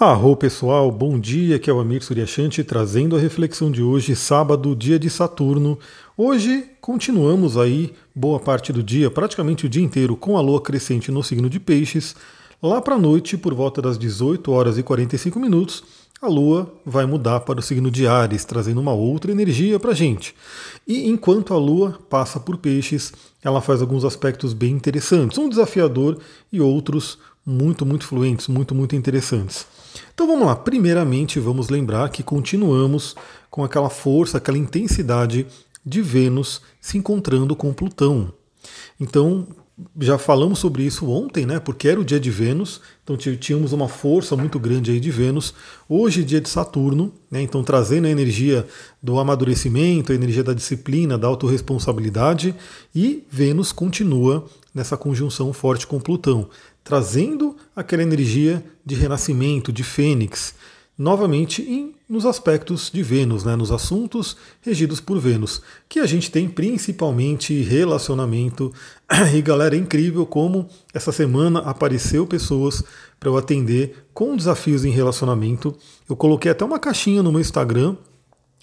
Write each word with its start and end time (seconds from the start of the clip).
Arro 0.00 0.34
pessoal, 0.34 0.90
bom 0.90 1.20
dia, 1.20 1.58
que 1.58 1.68
é 1.68 1.72
o 1.74 1.78
Amir 1.78 2.02
Suryashanti 2.02 2.64
trazendo 2.64 3.14
a 3.14 3.18
reflexão 3.18 3.70
de 3.70 3.82
hoje, 3.82 4.16
sábado, 4.16 4.74
dia 4.74 4.98
de 4.98 5.10
Saturno. 5.10 5.78
Hoje 6.16 6.64
continuamos 6.80 7.58
aí 7.58 7.92
boa 8.14 8.40
parte 8.40 8.72
do 8.72 8.82
dia, 8.82 9.10
praticamente 9.10 9.66
o 9.66 9.68
dia 9.68 9.82
inteiro, 9.82 10.16
com 10.16 10.38
a 10.38 10.40
lua 10.40 10.58
crescente 10.62 11.12
no 11.12 11.22
signo 11.22 11.50
de 11.50 11.60
Peixes. 11.60 12.16
Lá 12.62 12.80
para 12.80 12.94
a 12.94 12.98
noite, 12.98 13.36
por 13.36 13.52
volta 13.52 13.82
das 13.82 13.98
18 13.98 14.50
horas 14.50 14.78
e 14.78 14.82
45 14.82 15.38
minutos, 15.38 15.84
a 16.22 16.28
Lua 16.28 16.70
vai 16.84 17.06
mudar 17.06 17.40
para 17.40 17.60
o 17.60 17.62
signo 17.62 17.90
de 17.90 18.06
Ares, 18.06 18.44
trazendo 18.44 18.78
uma 18.78 18.92
outra 18.92 19.32
energia 19.32 19.80
para 19.80 19.92
a 19.92 19.94
gente. 19.94 20.34
E 20.86 21.08
enquanto 21.08 21.54
a 21.54 21.56
Lua 21.56 21.98
passa 22.10 22.38
por 22.38 22.58
Peixes, 22.58 23.10
ela 23.42 23.62
faz 23.62 23.80
alguns 23.80 24.04
aspectos 24.04 24.52
bem 24.52 24.72
interessantes, 24.72 25.38
um 25.38 25.48
desafiador 25.48 26.18
e 26.52 26.60
outros 26.60 27.18
muito, 27.44 27.84
muito 27.86 28.06
fluentes, 28.06 28.48
muito, 28.48 28.74
muito 28.74 28.94
interessantes. 28.94 29.66
Então 30.14 30.26
vamos 30.26 30.46
lá. 30.46 30.54
Primeiramente, 30.56 31.40
vamos 31.40 31.68
lembrar 31.68 32.08
que 32.10 32.22
continuamos 32.22 33.14
com 33.50 33.64
aquela 33.64 33.90
força, 33.90 34.38
aquela 34.38 34.58
intensidade 34.58 35.46
de 35.84 36.02
Vênus 36.02 36.60
se 36.80 36.98
encontrando 36.98 37.56
com 37.56 37.72
Plutão. 37.72 38.32
Então, 39.00 39.46
já 39.98 40.18
falamos 40.18 40.58
sobre 40.58 40.82
isso 40.82 41.08
ontem, 41.08 41.46
né? 41.46 41.58
Porque 41.58 41.88
era 41.88 41.98
o 41.98 42.04
dia 42.04 42.20
de 42.20 42.30
Vênus, 42.30 42.80
então 43.02 43.16
tínhamos 43.16 43.72
uma 43.72 43.88
força 43.88 44.36
muito 44.36 44.58
grande 44.58 44.90
aí 44.90 45.00
de 45.00 45.10
Vênus. 45.10 45.54
Hoje, 45.88 46.22
dia 46.22 46.40
de 46.40 46.48
Saturno, 46.48 47.12
né? 47.30 47.40
Então 47.40 47.62
trazendo 47.62 48.06
a 48.06 48.10
energia 48.10 48.66
do 49.02 49.18
amadurecimento, 49.18 50.12
a 50.12 50.14
energia 50.14 50.44
da 50.44 50.52
disciplina, 50.52 51.16
da 51.16 51.26
autorresponsabilidade, 51.26 52.54
e 52.94 53.24
Vênus 53.30 53.72
continua 53.72 54.46
nessa 54.74 54.96
conjunção 54.96 55.52
forte 55.52 55.86
com 55.86 55.98
Plutão 55.98 56.48
trazendo 56.90 57.56
aquela 57.74 58.02
energia 58.02 58.64
de 58.84 58.96
renascimento, 58.96 59.72
de 59.72 59.84
fênix, 59.84 60.56
novamente 60.98 61.62
em, 61.62 61.94
nos 62.08 62.26
aspectos 62.26 62.90
de 62.92 63.00
Vênus, 63.00 63.44
né, 63.44 63.54
nos 63.54 63.70
assuntos 63.70 64.36
regidos 64.60 65.00
por 65.00 65.20
Vênus, 65.20 65.62
que 65.88 66.00
a 66.00 66.04
gente 66.04 66.32
tem 66.32 66.48
principalmente 66.48 67.62
relacionamento. 67.62 68.72
E 69.32 69.40
galera, 69.40 69.76
é 69.76 69.78
incrível 69.78 70.26
como 70.26 70.66
essa 70.92 71.12
semana 71.12 71.60
apareceu 71.60 72.26
pessoas 72.26 72.82
para 73.20 73.28
eu 73.28 73.36
atender 73.36 74.08
com 74.12 74.34
desafios 74.34 74.84
em 74.84 74.90
relacionamento. 74.90 75.72
Eu 76.08 76.16
coloquei 76.16 76.50
até 76.50 76.64
uma 76.64 76.80
caixinha 76.80 77.22
no 77.22 77.30
meu 77.30 77.40
Instagram 77.40 77.94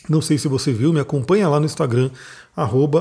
não 0.09 0.21
sei 0.21 0.37
se 0.37 0.47
você 0.47 0.71
viu, 0.71 0.93
me 0.93 0.99
acompanha 0.99 1.47
lá 1.49 1.59
no 1.59 1.65
Instagram, 1.65 2.09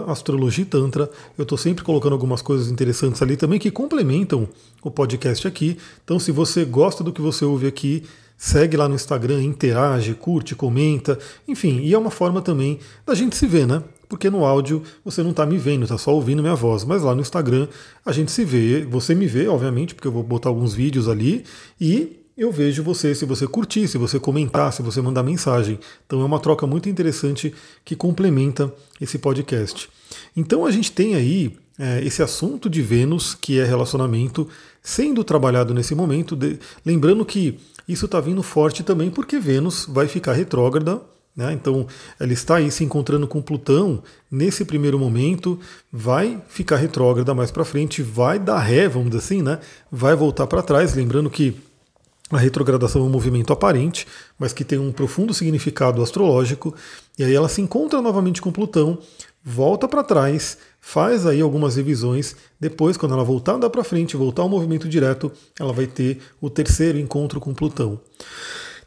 astrologitantra. 0.09 1.11
Eu 1.39 1.43
estou 1.43 1.57
sempre 1.57 1.85
colocando 1.85 2.13
algumas 2.13 2.43
coisas 2.43 2.71
interessantes 2.71 3.23
ali 3.23 3.37
também 3.37 3.59
que 3.59 3.71
complementam 3.71 4.49
o 4.83 4.91
podcast 4.91 5.47
aqui. 5.47 5.79
Então, 6.05 6.19
se 6.19 6.33
você 6.33 6.65
gosta 6.65 7.03
do 7.05 7.13
que 7.13 7.21
você 7.21 7.45
ouve 7.45 7.67
aqui, 7.67 8.05
segue 8.37 8.77
lá 8.77 8.89
no 8.89 8.95
Instagram, 8.95 9.43
interage, 9.43 10.15
curte, 10.15 10.55
comenta, 10.55 11.19
enfim, 11.49 11.81
e 11.81 11.95
é 11.95 11.99
uma 11.99 12.11
forma 12.11 12.43
também 12.43 12.79
da 13.07 13.15
gente 13.15 13.37
se 13.37 13.47
ver, 13.47 13.67
né? 13.67 13.83
Porque 14.09 14.31
no 14.31 14.45
áudio 14.45 14.83
você 15.05 15.23
não 15.23 15.31
está 15.31 15.45
me 15.45 15.59
vendo, 15.59 15.83
está 15.83 15.99
só 15.99 16.15
ouvindo 16.15 16.43
minha 16.43 16.55
voz, 16.55 16.85
mas 16.85 17.03
lá 17.03 17.15
no 17.15 17.21
Instagram 17.21 17.67
a 18.05 18.13
gente 18.13 18.31
se 18.31 18.45
vê, 18.45 18.85
você 18.85 19.15
me 19.15 19.27
vê, 19.27 19.49
obviamente, 19.49 19.95
porque 19.95 20.07
eu 20.07 20.13
vou 20.13 20.23
botar 20.23 20.49
alguns 20.49 20.75
vídeos 20.75 21.09
ali 21.09 21.45
e 21.81 22.26
eu 22.37 22.53
vejo 22.53 22.83
você 22.83 23.15
se 23.15 23.25
você 23.25 23.47
curtir, 23.47 23.89
se 23.89 23.97
você 23.97 24.21
comentar, 24.21 24.73
se 24.73 24.83
você 24.83 25.01
mandar 25.01 25.23
mensagem. 25.23 25.79
Então 26.07 26.21
é 26.21 26.25
uma 26.25 26.39
troca 26.39 26.67
muito 26.67 26.89
interessante 26.89 27.55
que 27.85 27.97
complementa 27.97 28.73
esse 29.01 29.19
podcast. 29.19 29.89
Então 30.37 30.67
a 30.67 30.71
gente 30.71 30.93
tem 30.93 31.15
aí 31.15 31.57
é, 31.79 32.05
esse 32.05 32.23
assunto 32.23 32.69
de 32.69 32.83
Vênus, 32.83 33.35
que 33.35 33.59
é 33.59 33.65
relacionamento, 33.65 34.49
sendo 34.83 35.25
trabalhado 35.25 35.73
nesse 35.73 35.95
momento. 35.95 36.37
De... 36.37 36.59
Lembrando 36.85 37.25
que 37.25 37.59
isso 37.89 38.05
está 38.05 38.21
vindo 38.21 38.43
forte 38.43 38.83
também 38.83 39.11
porque 39.11 39.39
Vênus 39.39 39.87
vai 39.89 40.07
ficar 40.07 40.35
retrógrada. 40.35 41.01
Né? 41.35 41.53
Então, 41.53 41.87
ela 42.19 42.33
está 42.33 42.57
aí 42.57 42.71
se 42.71 42.83
encontrando 42.83 43.29
com 43.29 43.43
Plutão 43.43 44.03
nesse 44.31 44.65
primeiro 44.65 44.99
momento, 44.99 45.61
vai 45.93 46.41
ficar 46.49 46.77
retrógrada 46.77 47.35
mais 47.35 47.51
para 47.51 47.63
frente, 47.63 48.03
vai 48.03 48.39
dar 48.39 48.59
ré, 48.59 48.89
vamos 48.89 49.11
dizer 49.11 49.19
assim, 49.23 49.43
né? 49.43 49.59
vai 49.93 50.17
voltar 50.17 50.47
para 50.47 50.63
trás. 50.63 50.95
Lembrando 50.95 51.29
que 51.29 51.55
a 52.31 52.39
retrogradação 52.39 53.03
é 53.03 53.05
um 53.05 53.11
movimento 53.11 53.53
aparente, 53.53 54.07
mas 54.39 54.53
que 54.53 54.65
tem 54.65 54.79
um 54.79 54.91
profundo 54.91 55.33
significado 55.33 56.03
astrológico, 56.03 56.75
e 57.19 57.23
aí 57.23 57.33
ela 57.33 57.49
se 57.49 57.61
encontra 57.61 58.03
novamente 58.03 58.43
com 58.43 58.51
Plutão, 58.51 58.99
volta 59.45 59.87
para 59.87 60.03
trás, 60.03 60.59
faz 60.81 61.25
aí 61.25 61.41
algumas 61.41 61.77
revisões, 61.77 62.35
depois 62.59 62.97
quando 62.97 63.15
ela 63.15 63.23
voltar 63.23 63.55
andar 63.55 63.71
para 63.71 63.85
frente, 63.85 64.17
voltar 64.17 64.43
ao 64.43 64.49
movimento 64.49 64.89
direto, 64.89 65.31
ela 65.59 65.73
vai 65.73 65.87
ter 65.87 66.19
o 66.41 66.51
terceiro 66.51 66.99
encontro 66.99 67.39
com 67.39 67.55
Plutão. 67.55 68.01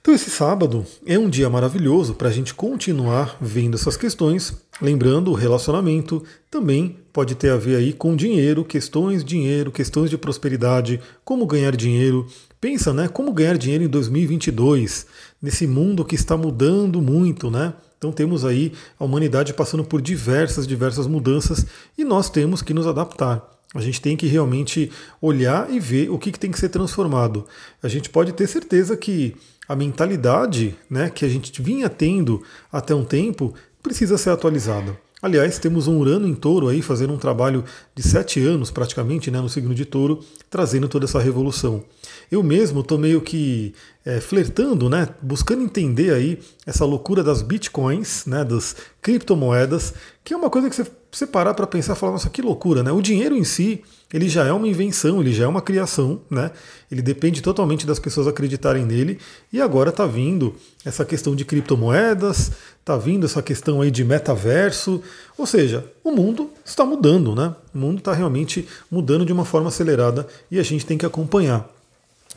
Então 0.02 0.14
esse 0.14 0.30
sábado 0.30 0.86
é 1.06 1.20
um 1.20 1.30
dia 1.30 1.50
maravilhoso 1.50 2.14
para 2.14 2.30
a 2.30 2.32
gente 2.32 2.54
continuar 2.54 3.38
vendo 3.40 3.76
essas 3.76 3.96
questões, 3.96 4.54
lembrando 4.82 5.30
o 5.30 5.34
relacionamento 5.34 6.24
também 6.50 6.98
pode 7.12 7.36
ter 7.36 7.52
a 7.52 7.58
ver 7.58 7.76
aí 7.76 7.94
com 7.94 8.16
dinheiro, 8.16 8.64
questões 8.64 9.24
dinheiro, 9.24 9.72
questões 9.72 10.10
de 10.10 10.18
prosperidade, 10.18 11.02
como 11.24 11.46
ganhar 11.46 11.76
dinheiro, 11.76 12.26
Pensa, 12.62 12.94
né? 12.94 13.08
Como 13.08 13.31
ganhar 13.31 13.58
dinheiro 13.58 13.86
em 13.86 13.88
2022, 13.88 15.06
nesse 15.42 15.66
mundo 15.66 16.03
que 16.03 16.16
está 16.16 16.36
mudando 16.36 17.02
muito, 17.02 17.50
né? 17.50 17.74
Então 17.97 18.12
temos 18.12 18.44
aí 18.46 18.74
a 18.97 19.03
humanidade 19.03 19.53
passando 19.53 19.84
por 19.84 20.02
diversas, 20.02 20.66
diversas 20.66 21.08
mudanças 21.08 21.66
e 21.98 22.03
nós 22.03 22.30
temos 22.30 22.62
que 22.62 22.74
nos 22.74 22.88
adaptar. 22.88 23.46
A 23.74 23.81
gente 23.81 24.02
tem 24.02 24.18
que 24.18 24.25
realmente 24.25 24.92
olhar 25.22 25.69
e 25.69 25.80
ver 25.80 26.09
o 26.09 26.18
que, 26.18 26.31
que 26.31 26.40
tem 26.40 26.52
que 26.52 26.59
ser 26.59 26.69
transformado. 26.69 27.46
A 27.84 27.88
gente 27.88 28.09
pode 28.09 28.31
ter 28.34 28.48
certeza 28.48 28.98
que 28.98 29.36
a 29.68 29.75
mentalidade 29.75 30.75
né, 30.90 31.09
que 31.09 31.24
a 31.24 31.30
gente 31.30 31.62
vinha 31.62 31.88
tendo 31.88 32.42
até 32.72 32.96
um 32.96 33.06
tempo 33.06 33.53
precisa 33.84 34.18
ser 34.18 34.31
atualizada. 34.31 34.98
Aliás, 35.22 35.59
temos 35.59 35.88
um 35.88 35.97
Urano 35.97 36.25
em 36.25 36.34
touro 36.34 36.69
aí 36.69 36.81
fazendo 36.81 37.13
um 37.13 37.18
trabalho 37.18 37.66
de 37.94 38.02
sete 38.02 38.41
anos 38.41 38.72
praticamente 38.72 39.30
né, 39.30 39.41
no 39.41 39.50
signo 39.50 39.75
de 39.75 39.84
touro, 39.84 40.24
trazendo 40.50 40.88
toda 40.88 41.06
essa 41.06 41.19
revolução. 41.19 41.84
Eu 42.31 42.41
mesmo 42.41 42.80
estou 42.80 42.97
meio 42.97 43.19
que 43.19 43.74
é, 44.06 44.22
flertando, 44.22 44.90
né, 44.90 45.09
buscando 45.22 45.62
entender 45.62 46.13
aí 46.13 46.40
essa 46.66 46.85
loucura 46.85 47.22
das 47.22 47.41
bitcoins, 47.41 48.25
né, 48.25 48.46
das 48.46 48.78
criptomoedas, 49.02 49.94
que 50.24 50.34
é 50.34 50.38
uma 50.38 50.50
coisa 50.50 50.69
que 50.69 50.75
você, 50.75 50.85
você 51.12 51.25
parar 51.25 51.53
para 51.53 51.66
pensar 51.66 51.96
falar, 51.96 52.14
nossa, 52.14 52.30
que 52.30 52.42
loucura, 52.42 52.84
né? 52.84 52.92
O 52.92 53.02
dinheiro 53.02 53.36
em 53.36 53.44
si, 53.44 53.81
ele 54.14 54.30
já 54.30 54.46
é 54.46 54.53
uma 54.53 54.68
invenção, 54.68 55.20
ele 55.22 55.34
já 55.34 55.46
é 55.46 55.47
uma 55.47 55.62
criação, 55.62 56.22
né? 56.30 56.52
Ele 56.92 57.02
depende 57.02 57.42
totalmente 57.42 57.86
das 57.86 58.00
pessoas 58.00 58.28
acreditarem 58.28 58.86
nele. 58.86 59.19
E 59.52 59.59
agora 59.59 59.90
está 59.90 60.06
vindo 60.06 60.56
essa 60.86 61.03
questão 61.03 61.36
de 61.36 61.44
criptomoedas, 61.46 62.52
está 62.80 62.96
vindo 62.96 63.25
essa 63.25 63.42
questão 63.42 63.81
aí 63.81 63.90
de 63.90 64.03
metaverso. 64.03 65.02
Ou 65.38 65.46
seja, 65.46 65.86
o 66.03 66.12
mundo 66.12 66.52
está 66.64 66.86
mudando, 66.86 67.34
né? 67.34 67.56
O 67.74 67.78
mundo 67.78 68.00
está 68.00 68.14
realmente 68.14 68.68
mudando 68.90 69.25
de 69.25 69.34
uma 69.34 69.46
forma 69.46 69.69
acelerada 69.69 70.28
e 70.52 70.59
a 70.59 70.64
gente 70.64 70.86
tem 70.86 70.98
que 70.98 71.06
acompanhar. 71.06 71.68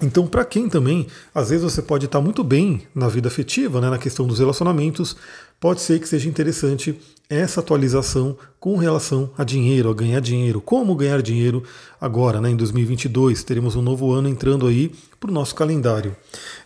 Então, 0.00 0.26
para 0.26 0.44
quem 0.44 0.68
também, 0.68 1.06
às 1.34 1.50
vezes 1.50 1.62
você 1.62 1.82
pode 1.82 2.06
estar 2.06 2.20
muito 2.20 2.42
bem 2.42 2.82
na 2.94 3.08
vida 3.08 3.28
afetiva, 3.28 3.80
né, 3.80 3.90
na 3.90 3.98
questão 3.98 4.26
dos 4.26 4.38
relacionamentos, 4.38 5.16
pode 5.62 5.80
ser 5.80 6.00
que 6.00 6.08
seja 6.08 6.28
interessante 6.28 6.98
essa 7.30 7.60
atualização 7.60 8.36
com 8.58 8.76
relação 8.76 9.30
a 9.38 9.44
dinheiro, 9.44 9.88
a 9.88 9.94
ganhar 9.94 10.18
dinheiro. 10.18 10.60
Como 10.60 10.96
ganhar 10.96 11.22
dinheiro 11.22 11.62
agora, 12.00 12.40
né, 12.40 12.50
em 12.50 12.56
2022? 12.56 13.44
Teremos 13.44 13.76
um 13.76 13.80
novo 13.80 14.10
ano 14.12 14.28
entrando 14.28 14.66
aí 14.66 14.90
para 15.20 15.30
o 15.30 15.32
nosso 15.32 15.54
calendário. 15.54 16.16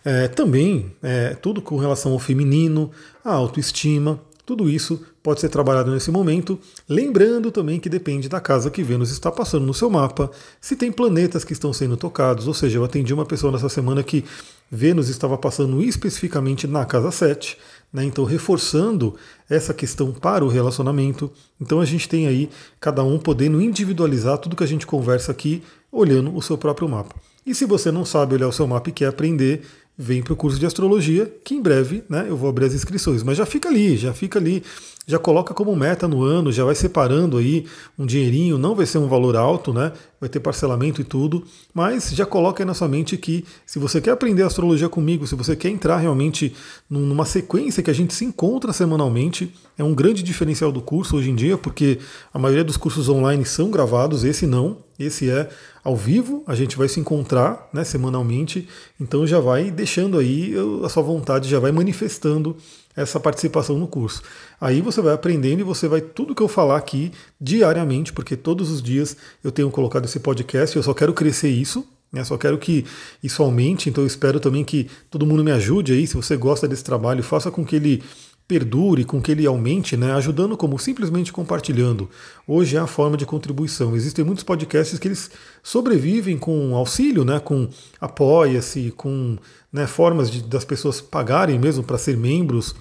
É, 0.03 0.27
também, 0.27 0.91
é, 1.03 1.35
tudo 1.35 1.61
com 1.61 1.77
relação 1.77 2.11
ao 2.11 2.17
feminino, 2.17 2.89
a 3.23 3.33
autoestima, 3.33 4.19
tudo 4.47 4.69
isso 4.69 5.01
pode 5.21 5.41
ser 5.41 5.49
trabalhado 5.49 5.91
nesse 5.91 6.09
momento, 6.09 6.57
lembrando 6.87 7.51
também 7.51 7.81
que 7.81 7.89
depende 7.89 8.29
da 8.29 8.39
casa 8.39 8.71
que 8.71 8.81
Vênus 8.81 9.11
está 9.11 9.29
passando 9.29 9.65
no 9.65 9.73
seu 9.73 9.89
mapa, 9.89 10.31
se 10.61 10.77
tem 10.77 10.89
planetas 10.89 11.43
que 11.43 11.51
estão 11.51 11.73
sendo 11.73 11.97
tocados, 11.97 12.47
ou 12.47 12.53
seja, 12.53 12.77
eu 12.77 12.85
atendi 12.85 13.13
uma 13.13 13.25
pessoa 13.25 13.51
nessa 13.51 13.67
semana 13.67 14.01
que 14.01 14.23
Vênus 14.71 15.09
estava 15.09 15.37
passando 15.37 15.81
especificamente 15.81 16.65
na 16.65 16.85
casa 16.85 17.11
7, 17.11 17.57
né, 17.91 18.05
então 18.05 18.23
reforçando 18.23 19.17
essa 19.49 19.73
questão 19.73 20.13
para 20.13 20.45
o 20.45 20.47
relacionamento. 20.47 21.29
Então 21.59 21.81
a 21.81 21.85
gente 21.85 22.07
tem 22.07 22.25
aí 22.25 22.49
cada 22.79 23.03
um 23.03 23.19
podendo 23.19 23.61
individualizar 23.61 24.37
tudo 24.37 24.55
que 24.55 24.63
a 24.63 24.67
gente 24.67 24.87
conversa 24.87 25.29
aqui 25.29 25.61
olhando 25.91 26.33
o 26.33 26.41
seu 26.41 26.57
próprio 26.57 26.87
mapa. 26.87 27.15
E 27.45 27.53
se 27.53 27.65
você 27.65 27.91
não 27.91 28.05
sabe 28.05 28.35
olhar 28.35 28.47
o 28.47 28.53
seu 28.53 28.65
mapa 28.65 28.89
e 28.89 28.93
quer 28.93 29.07
aprender, 29.07 29.63
vem 29.97 30.21
para 30.21 30.33
o 30.33 30.35
curso 30.35 30.59
de 30.59 30.65
astrologia, 30.65 31.31
que 31.43 31.55
em 31.55 31.61
breve 31.61 32.03
né, 32.07 32.25
eu 32.29 32.37
vou 32.37 32.49
abrir 32.49 32.65
as 32.65 32.73
inscrições. 32.73 33.23
Mas 33.23 33.37
já 33.37 33.45
fica 33.45 33.67
ali, 33.67 33.97
já 33.97 34.13
fica 34.13 34.37
ali 34.37 34.63
já 35.07 35.17
coloca 35.17 35.53
como 35.53 35.73
meta 35.73 36.05
no 36.05 36.21
ano, 36.21 36.51
já 36.51 36.65
vai 36.65 36.75
separando 36.75 37.37
aí 37.37 37.65
um 37.97 38.05
dinheirinho, 38.05 38.57
não 38.57 38.75
vai 38.75 38.85
ser 38.85 38.97
um 38.97 39.07
valor 39.07 39.37
alto, 39.37 39.73
né? 39.73 39.93
Vai 40.19 40.27
ter 40.27 40.41
parcelamento 40.41 40.99
e 40.99 41.03
tudo, 41.05 41.45
mas 41.73 42.11
já 42.11 42.25
coloca 42.25 42.61
aí 42.61 42.67
na 42.67 42.73
sua 42.73 42.89
mente 42.89 43.15
que 43.15 43.45
se 43.65 43.79
você 43.79 44.01
quer 44.01 44.11
aprender 44.11 44.43
astrologia 44.43 44.89
comigo, 44.89 45.25
se 45.25 45.33
você 45.33 45.55
quer 45.55 45.69
entrar 45.69 45.97
realmente 45.97 46.53
numa 46.89 47.23
sequência 47.23 47.81
que 47.81 47.89
a 47.89 47.93
gente 47.93 48.13
se 48.13 48.25
encontra 48.25 48.73
semanalmente, 48.73 49.53
é 49.77 49.83
um 49.83 49.95
grande 49.95 50.21
diferencial 50.21 50.73
do 50.73 50.81
curso 50.81 51.15
hoje 51.15 51.29
em 51.29 51.35
dia, 51.35 51.57
porque 51.57 51.99
a 52.33 52.37
maioria 52.37 52.65
dos 52.65 52.75
cursos 52.75 53.07
online 53.07 53.45
são 53.45 53.71
gravados, 53.71 54.25
esse 54.25 54.45
não, 54.45 54.79
esse 54.99 55.29
é 55.29 55.47
ao 55.85 55.95
vivo, 55.95 56.43
a 56.45 56.53
gente 56.53 56.75
vai 56.75 56.89
se 56.89 56.99
encontrar 56.99 57.69
né, 57.71 57.85
semanalmente, 57.85 58.67
então 58.99 59.25
já 59.25 59.39
vai 59.39 59.71
deixando 59.71 60.17
aí 60.17 60.53
a 60.83 60.89
sua 60.89 61.03
vontade, 61.03 61.47
já 61.47 61.59
vai 61.59 61.71
manifestando 61.71 62.57
essa 62.97 63.19
participação 63.19 63.77
no 63.77 63.87
curso. 63.87 64.23
Aí 64.59 64.81
você 64.81 64.99
vai 65.01 65.13
aprendendo 65.13 65.59
e 65.59 65.63
você 65.63 65.87
vai 65.87 66.01
tudo 66.01 66.33
que 66.33 66.41
eu 66.41 66.47
falar 66.47 66.77
aqui 66.77 67.11
diariamente, 67.39 68.11
porque 68.11 68.35
todos 68.35 68.71
os 68.71 68.81
dias 68.81 69.15
eu 69.43 69.51
tenho 69.51 69.69
colocado 69.69 70.05
esse 70.05 70.19
podcast, 70.19 70.75
eu 70.75 70.83
só 70.83 70.95
quero 70.95 71.13
crescer 71.13 71.49
isso, 71.49 71.87
né? 72.11 72.23
Só 72.23 72.37
quero 72.37 72.57
que 72.57 72.85
isso 73.21 73.43
aumente, 73.43 73.89
então 73.89 74.03
eu 74.03 74.07
espero 74.07 74.39
também 74.39 74.63
que 74.63 74.89
todo 75.11 75.25
mundo 75.25 75.43
me 75.43 75.51
ajude 75.51 75.93
aí, 75.93 76.07
se 76.07 76.15
você 76.15 76.35
gosta 76.35 76.67
desse 76.67 76.83
trabalho, 76.83 77.23
faça 77.23 77.51
com 77.51 77.63
que 77.63 77.75
ele 77.75 78.03
perdure, 78.47 79.03
com 79.03 79.21
que 79.21 79.31
ele 79.31 79.45
aumente, 79.45 79.97
né, 79.97 80.13
ajudando 80.13 80.55
como 80.55 80.79
simplesmente 80.79 81.33
compartilhando. 81.33 82.09
Hoje 82.47 82.77
é 82.77 82.79
a 82.79 82.87
forma 82.87 83.17
de 83.17 83.25
contribuição. 83.25 83.93
Existem 83.93 84.23
muitos 84.23 84.43
podcasts 84.43 84.97
que 84.97 85.07
eles 85.09 85.29
sobrevivem 85.61 86.37
com 86.37 86.73
auxílio, 86.73 87.25
né, 87.25 87.41
com 87.41 87.67
apoia-se, 87.99 88.93
com 88.95 89.37
né, 89.71 89.85
formas 89.85 90.31
de, 90.31 90.41
das 90.41 90.63
pessoas 90.63 91.01
pagarem 91.01 91.59
mesmo 91.59 91.83
para 91.83 91.97
ser 91.97 92.15
membros, 92.15 92.73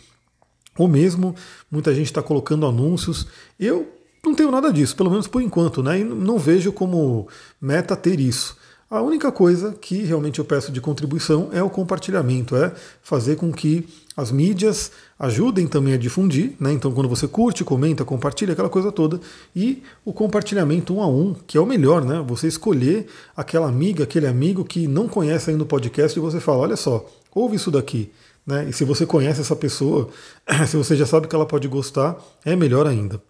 ou 0.76 0.88
mesmo 0.88 1.34
muita 1.70 1.94
gente 1.94 2.06
está 2.06 2.22
colocando 2.22 2.66
anúncios. 2.66 3.26
Eu 3.58 3.88
não 4.24 4.34
tenho 4.34 4.50
nada 4.50 4.72
disso, 4.72 4.96
pelo 4.96 5.10
menos 5.10 5.26
por 5.26 5.40
enquanto, 5.40 5.82
né, 5.82 6.00
e 6.00 6.04
não 6.04 6.38
vejo 6.38 6.72
como 6.72 7.28
meta 7.60 7.96
ter 7.96 8.18
isso. 8.20 8.56
A 8.88 9.02
única 9.02 9.32
coisa 9.32 9.72
que 9.72 10.04
realmente 10.04 10.38
eu 10.38 10.44
peço 10.44 10.70
de 10.70 10.80
contribuição 10.80 11.48
é 11.52 11.60
o 11.60 11.68
compartilhamento, 11.68 12.54
é 12.54 12.72
fazer 13.02 13.34
com 13.34 13.52
que 13.52 13.84
as 14.16 14.30
mídias 14.30 14.92
ajudem 15.18 15.66
também 15.66 15.94
a 15.94 15.96
difundir, 15.96 16.52
né? 16.60 16.72
Então, 16.72 16.92
quando 16.92 17.08
você 17.08 17.26
curte, 17.26 17.64
comenta, 17.64 18.04
compartilha, 18.04 18.52
aquela 18.52 18.68
coisa 18.68 18.92
toda, 18.92 19.20
e 19.56 19.82
o 20.04 20.12
compartilhamento 20.12 20.94
um 20.94 21.02
a 21.02 21.08
um, 21.08 21.34
que 21.34 21.58
é 21.58 21.60
o 21.60 21.66
melhor, 21.66 22.04
né? 22.04 22.24
Você 22.28 22.46
escolher 22.46 23.08
aquela 23.36 23.68
amiga, 23.68 24.04
aquele 24.04 24.28
amigo 24.28 24.64
que 24.64 24.86
não 24.86 25.08
conhece 25.08 25.50
ainda 25.50 25.64
o 25.64 25.66
podcast 25.66 26.16
e 26.16 26.22
você 26.22 26.38
fala: 26.38 26.58
olha 26.58 26.76
só, 26.76 27.04
ouve 27.34 27.56
isso 27.56 27.72
daqui. 27.72 28.12
Né? 28.46 28.68
E 28.68 28.72
se 28.72 28.84
você 28.84 29.04
conhece 29.04 29.40
essa 29.40 29.56
pessoa, 29.56 30.08
se 30.68 30.76
você 30.76 30.94
já 30.94 31.04
sabe 31.04 31.26
que 31.26 31.34
ela 31.34 31.46
pode 31.46 31.66
gostar, 31.66 32.16
é 32.44 32.54
melhor 32.54 32.86
ainda. 32.86 33.20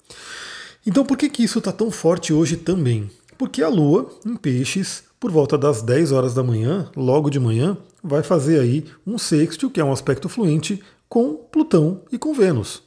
Então, 0.86 1.04
por 1.04 1.16
que, 1.16 1.28
que 1.28 1.42
isso 1.42 1.58
está 1.58 1.72
tão 1.72 1.90
forte 1.90 2.32
hoje 2.32 2.56
também? 2.56 3.10
Porque 3.38 3.62
a 3.62 3.68
Lua, 3.68 4.08
em 4.24 4.36
peixes, 4.36 5.04
por 5.18 5.30
volta 5.30 5.58
das 5.58 5.82
10 5.82 6.12
horas 6.12 6.34
da 6.34 6.42
manhã, 6.42 6.90
logo 6.94 7.30
de 7.30 7.40
manhã, 7.40 7.76
vai 8.02 8.22
fazer 8.22 8.60
aí 8.60 8.84
um 9.06 9.18
sextil, 9.18 9.70
que 9.70 9.80
é 9.80 9.84
um 9.84 9.92
aspecto 9.92 10.28
fluente, 10.28 10.82
com 11.08 11.34
Plutão 11.34 12.02
e 12.12 12.18
com 12.18 12.32
Vênus. 12.32 12.82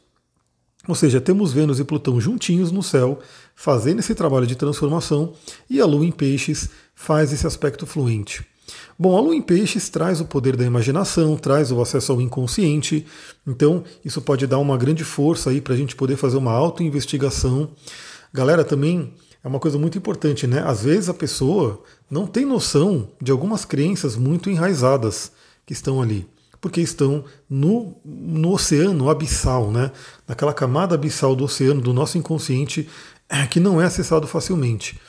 Ou 0.88 0.96
seja, 0.96 1.20
temos 1.20 1.52
Vênus 1.52 1.80
e 1.80 1.84
Plutão 1.84 2.22
juntinhos 2.22 2.72
no 2.72 2.82
céu, 2.82 3.20
fazendo 3.56 4.00
esse 4.00 4.16
trabalho 4.16 4.48
de 4.48 4.56
transformação, 4.56 5.34
e 5.70 5.82
a 5.82 5.86
Lua 5.86 6.06
em 6.06 6.12
Peixes 6.12 6.70
faz 6.96 7.34
esse 7.34 7.46
aspecto 7.46 7.86
fluente. 7.86 8.46
Bom, 8.98 9.18
a 9.18 9.21
Lua 9.21 9.36
em 9.36 9.42
Peixes 9.42 9.89
traz 9.89 10.19
o 10.19 10.25
poder 10.25 10.56
da 10.56 10.66
imaginação, 10.66 11.38
traz 11.38 11.71
o 11.71 11.81
acesso 11.81 12.12
ao 12.12 12.21
inconsciente, 12.21 13.06
então 13.48 13.83
isso 14.04 14.21
pode 14.21 14.45
dar 14.45 14.57
uma 14.60 14.77
grande 14.77 15.04
força 15.04 15.50
aí 15.50 15.62
para 15.62 15.74
a 15.74 15.77
gente 15.77 15.95
poder 15.95 16.16
fazer 16.16 16.38
uma 16.38 16.51
auto-investigação. 16.51 17.69
Galera, 18.33 18.63
também 18.63 19.13
é 19.44 19.48
uma 19.48 19.60
coisa 19.60 19.77
muito 19.77 19.98
importante, 19.98 20.45
né? 20.45 20.62
Às 20.66 20.83
vezes 20.83 21.10
a 21.10 21.13
pessoa 21.13 21.81
não 22.10 22.27
tem 22.27 22.45
noção 22.45 23.07
de 23.21 23.31
algumas 23.31 23.63
crenças 23.66 24.16
muito 24.16 24.50
enraizadas 24.50 25.31
que 25.65 25.74
estão 25.74 26.01
ali, 26.01 26.27
porque 26.60 26.81
estão 26.81 27.24
no, 27.50 27.95
no 28.04 28.51
oceano 28.51 29.10
abissal, 29.10 29.72
né? 29.72 29.92
naquela 30.27 30.54
camada 30.54 30.95
abissal 30.95 31.36
do 31.36 31.45
oceano, 31.45 31.80
do 31.80 31.94
nosso 31.94 32.18
inconsciente, 32.18 32.89
que 33.50 33.60
não 33.60 33.81
é 33.81 33.86
acessado 33.86 34.27
facilmente 34.27 35.00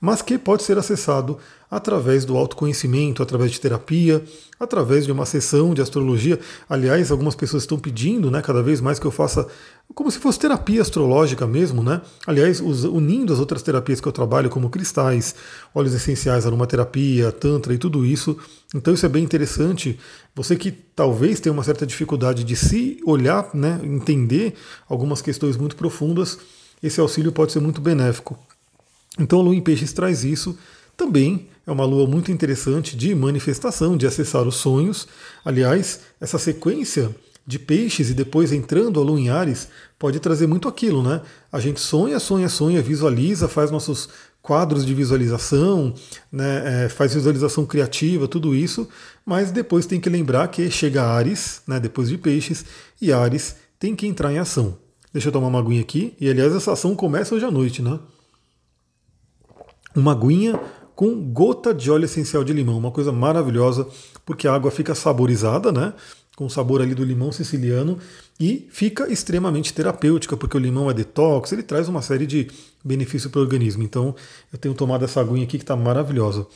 mas 0.00 0.20
que 0.20 0.36
pode 0.36 0.62
ser 0.62 0.76
acessado 0.76 1.38
através 1.70 2.24
do 2.24 2.36
autoconhecimento, 2.36 3.22
através 3.22 3.50
de 3.52 3.60
terapia, 3.60 4.22
através 4.58 5.06
de 5.06 5.12
uma 5.12 5.24
sessão 5.24 5.72
de 5.72 5.80
astrologia. 5.80 6.38
Aliás, 6.68 7.10
algumas 7.10 7.34
pessoas 7.34 7.62
estão 7.62 7.78
pedindo, 7.78 8.30
né, 8.30 8.42
cada 8.42 8.62
vez 8.62 8.80
mais 8.80 8.98
que 8.98 9.06
eu 9.06 9.10
faça 9.10 9.46
como 9.94 10.10
se 10.10 10.18
fosse 10.18 10.38
terapia 10.38 10.82
astrológica 10.82 11.46
mesmo, 11.46 11.82
né? 11.82 12.00
Aliás, 12.24 12.60
unindo 12.60 13.32
as 13.32 13.40
outras 13.40 13.60
terapias 13.60 14.00
que 14.00 14.06
eu 14.06 14.12
trabalho, 14.12 14.48
como 14.48 14.70
cristais, 14.70 15.34
óleos 15.74 15.94
essenciais, 15.94 16.46
aromaterapia, 16.46 17.32
tantra 17.32 17.74
e 17.74 17.78
tudo 17.78 18.06
isso. 18.06 18.36
Então 18.74 18.94
isso 18.94 19.04
é 19.04 19.08
bem 19.08 19.24
interessante. 19.24 19.98
Você 20.34 20.54
que 20.54 20.70
talvez 20.70 21.40
tenha 21.40 21.52
uma 21.52 21.64
certa 21.64 21.84
dificuldade 21.84 22.44
de 22.44 22.54
se 22.54 23.00
olhar, 23.04 23.50
né, 23.52 23.80
entender 23.82 24.54
algumas 24.88 25.20
questões 25.20 25.56
muito 25.56 25.74
profundas, 25.74 26.38
esse 26.80 27.00
auxílio 27.00 27.32
pode 27.32 27.50
ser 27.50 27.60
muito 27.60 27.80
benéfico. 27.80 28.38
Então 29.18 29.40
a 29.40 29.42
lua 29.42 29.54
em 29.54 29.60
peixes 29.60 29.92
traz 29.92 30.24
isso. 30.24 30.56
Também 30.96 31.48
é 31.66 31.70
uma 31.70 31.84
lua 31.84 32.06
muito 32.06 32.30
interessante 32.30 32.96
de 32.96 33.14
manifestação, 33.14 33.96
de 33.96 34.06
acessar 34.06 34.46
os 34.46 34.56
sonhos. 34.56 35.06
Aliás, 35.44 36.00
essa 36.20 36.38
sequência 36.38 37.14
de 37.46 37.58
peixes 37.58 38.10
e 38.10 38.14
depois 38.14 38.52
entrando 38.52 39.00
a 39.00 39.02
lua 39.02 39.18
em 39.18 39.28
Ares 39.28 39.68
pode 39.98 40.20
trazer 40.20 40.46
muito 40.46 40.68
aquilo, 40.68 41.02
né? 41.02 41.20
A 41.50 41.58
gente 41.58 41.80
sonha, 41.80 42.20
sonha, 42.20 42.48
sonha, 42.48 42.82
visualiza, 42.82 43.48
faz 43.48 43.70
nossos 43.70 44.08
quadros 44.42 44.86
de 44.86 44.94
visualização, 44.94 45.94
né, 46.32 46.84
é, 46.84 46.88
faz 46.88 47.14
visualização 47.14 47.66
criativa, 47.66 48.26
tudo 48.26 48.54
isso, 48.54 48.88
mas 49.24 49.50
depois 49.50 49.86
tem 49.86 50.00
que 50.00 50.08
lembrar 50.08 50.48
que 50.48 50.70
chega 50.70 51.04
Ares, 51.04 51.62
né, 51.66 51.78
depois 51.78 52.08
de 52.08 52.16
peixes, 52.16 52.64
e 53.00 53.12
Ares 53.12 53.56
tem 53.78 53.94
que 53.94 54.06
entrar 54.06 54.32
em 54.32 54.38
ação. 54.38 54.78
Deixa 55.12 55.28
eu 55.28 55.32
tomar 55.32 55.48
uma 55.48 55.58
aguinha 55.58 55.80
aqui, 55.80 56.14
e 56.20 56.28
aliás 56.28 56.54
essa 56.54 56.72
ação 56.72 56.94
começa 56.94 57.34
hoje 57.34 57.44
à 57.44 57.50
noite, 57.50 57.82
né? 57.82 57.98
Uma 59.94 60.12
aguinha 60.12 60.60
com 60.94 61.18
gota 61.32 61.72
de 61.72 61.90
óleo 61.90 62.04
essencial 62.04 62.44
de 62.44 62.52
limão, 62.52 62.76
uma 62.76 62.90
coisa 62.90 63.10
maravilhosa, 63.10 63.86
porque 64.26 64.46
a 64.46 64.54
água 64.54 64.70
fica 64.70 64.94
saborizada, 64.94 65.72
né? 65.72 65.94
Com 66.36 66.46
o 66.46 66.50
sabor 66.50 66.82
ali 66.82 66.94
do 66.94 67.04
limão 67.04 67.32
siciliano 67.32 67.98
e 68.38 68.68
fica 68.70 69.10
extremamente 69.10 69.72
terapêutica, 69.72 70.36
porque 70.36 70.56
o 70.56 70.60
limão 70.60 70.90
é 70.90 70.94
detox, 70.94 71.52
ele 71.52 71.62
traz 71.62 71.88
uma 71.88 72.02
série 72.02 72.26
de 72.26 72.50
benefícios 72.84 73.30
para 73.30 73.38
o 73.38 73.42
organismo. 73.42 73.82
Então, 73.82 74.14
eu 74.52 74.58
tenho 74.58 74.74
tomado 74.74 75.04
essa 75.04 75.20
aguinha 75.20 75.44
aqui 75.44 75.56
que 75.58 75.64
está 75.64 75.76
maravilhosa. 75.76 76.46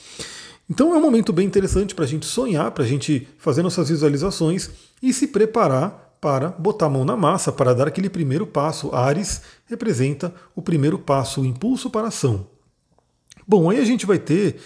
Então, 0.69 0.94
é 0.94 0.98
um 0.98 1.02
momento 1.02 1.32
bem 1.32 1.46
interessante 1.46 1.94
para 1.94 2.04
a 2.04 2.08
gente 2.08 2.26
sonhar, 2.26 2.70
para 2.70 2.84
a 2.84 2.86
gente 2.86 3.28
fazer 3.38 3.62
nossas 3.62 3.88
visualizações 3.88 4.70
e 5.02 5.12
se 5.12 5.26
preparar 5.26 6.16
para 6.20 6.48
botar 6.48 6.86
a 6.86 6.90
mão 6.90 7.04
na 7.04 7.16
massa, 7.16 7.52
para 7.52 7.75
dar 7.75 7.86
aquele 7.86 8.08
primeiro 8.08 8.46
passo. 8.46 8.94
Ares 8.94 9.42
representa 9.66 10.34
o 10.56 10.62
primeiro 10.62 10.98
passo, 10.98 11.42
o 11.42 11.44
impulso 11.44 11.90
para 11.90 12.06
a 12.06 12.08
ação. 12.08 12.54
Bom, 13.46 13.69
aí 13.69 13.79
a 13.79 13.85
gente 13.85 14.06
vai 14.06 14.19
ter, 14.19 14.56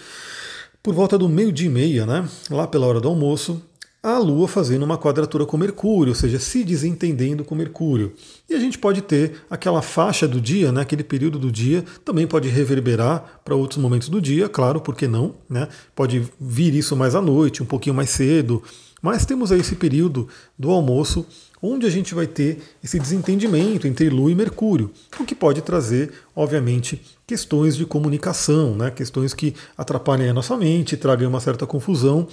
por 0.81 0.93
volta 0.93 1.17
do 1.17 1.27
meio-dia 1.27 1.67
e 1.67 1.71
meia, 1.71 2.05
né, 2.05 2.27
lá 2.49 2.65
pela 2.65 2.87
hora 2.87 3.01
do 3.01 3.07
almoço, 3.07 3.61
a 4.01 4.17
Lua 4.17 4.47
fazendo 4.47 4.83
uma 4.83 4.97
quadratura 4.97 5.45
com 5.45 5.57
Mercúrio, 5.57 6.11
ou 6.11 6.15
seja, 6.15 6.39
se 6.39 6.63
desentendendo 6.63 7.43
com 7.43 7.53
Mercúrio. 7.53 8.13
E 8.49 8.53
a 8.53 8.59
gente 8.59 8.77
pode 8.77 9.01
ter 9.01 9.41
aquela 9.49 9.81
faixa 9.81 10.25
do 10.25 10.39
dia, 10.39 10.71
né, 10.71 10.81
aquele 10.81 11.03
período 11.03 11.37
do 11.37 11.51
dia, 11.51 11.83
também 12.05 12.25
pode 12.25 12.47
reverberar 12.47 13.41
para 13.43 13.55
outros 13.55 13.77
momentos 13.77 14.07
do 14.07 14.21
dia, 14.21 14.47
claro, 14.47 14.79
por 14.79 14.95
que 14.95 15.05
não? 15.05 15.35
Né? 15.49 15.67
Pode 15.93 16.25
vir 16.39 16.73
isso 16.73 16.95
mais 16.95 17.13
à 17.13 17.21
noite, 17.21 17.61
um 17.61 17.65
pouquinho 17.65 17.95
mais 17.95 18.09
cedo. 18.09 18.63
Mas 19.01 19.25
temos 19.25 19.51
aí 19.51 19.59
esse 19.59 19.75
período 19.75 20.27
do 20.57 20.71
almoço 20.71 21.25
onde 21.61 21.85
a 21.85 21.89
gente 21.89 22.15
vai 22.15 22.25
ter 22.25 22.59
esse 22.83 22.99
desentendimento 22.99 23.87
entre 23.87 24.09
Lua 24.09 24.31
e 24.31 24.35
Mercúrio, 24.35 24.91
o 25.19 25.25
que 25.25 25.35
pode 25.35 25.61
trazer, 25.61 26.11
obviamente, 26.35 27.01
questões 27.27 27.75
de 27.75 27.85
comunicação, 27.85 28.75
né? 28.75 28.89
questões 28.89 29.33
que 29.33 29.53
atrapalhem 29.77 30.29
a 30.29 30.33
nossa 30.33 30.57
mente, 30.57 30.97
tragam 30.97 31.29
uma 31.29 31.39
certa 31.39 31.67
confusão. 31.67 32.27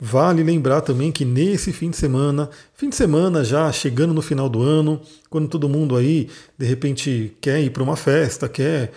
Vale 0.00 0.42
lembrar 0.42 0.80
também 0.80 1.12
que 1.12 1.24
nesse 1.24 1.72
fim 1.72 1.90
de 1.90 1.96
semana, 1.96 2.48
fim 2.74 2.88
de 2.88 2.96
semana 2.96 3.44
já 3.44 3.70
chegando 3.72 4.14
no 4.14 4.22
final 4.22 4.48
do 4.48 4.62
ano, 4.62 5.00
quando 5.28 5.48
todo 5.48 5.68
mundo 5.68 5.96
aí 5.96 6.28
de 6.56 6.64
repente 6.64 7.36
quer 7.40 7.60
ir 7.60 7.70
para 7.70 7.82
uma 7.82 7.96
festa, 7.96 8.48
quer, 8.48 8.92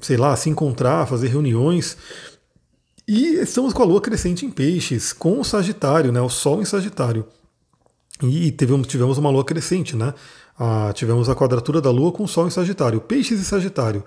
sei 0.00 0.16
lá, 0.16 0.36
se 0.36 0.50
encontrar, 0.50 1.06
fazer 1.06 1.28
reuniões, 1.28 1.96
e 3.12 3.40
estamos 3.40 3.72
com 3.72 3.82
a 3.82 3.86
Lua 3.86 4.00
crescente 4.00 4.46
em 4.46 4.50
peixes, 4.50 5.12
com 5.12 5.40
o 5.40 5.44
Sagitário, 5.44 6.12
né? 6.12 6.20
o 6.20 6.28
Sol 6.28 6.62
em 6.62 6.64
Sagitário. 6.64 7.26
E 8.22 8.50
tivemos, 8.50 8.86
tivemos 8.86 9.18
uma 9.18 9.30
lua 9.30 9.44
crescente, 9.44 9.96
né? 9.96 10.12
Ah, 10.58 10.92
tivemos 10.94 11.28
a 11.28 11.34
quadratura 11.34 11.80
da 11.80 11.90
lua 11.90 12.12
com 12.12 12.24
o 12.24 12.28
sol 12.28 12.46
em 12.46 12.50
Sagitário, 12.50 13.00
Peixes 13.00 13.40
e 13.40 13.44
Sagitário. 13.44 14.04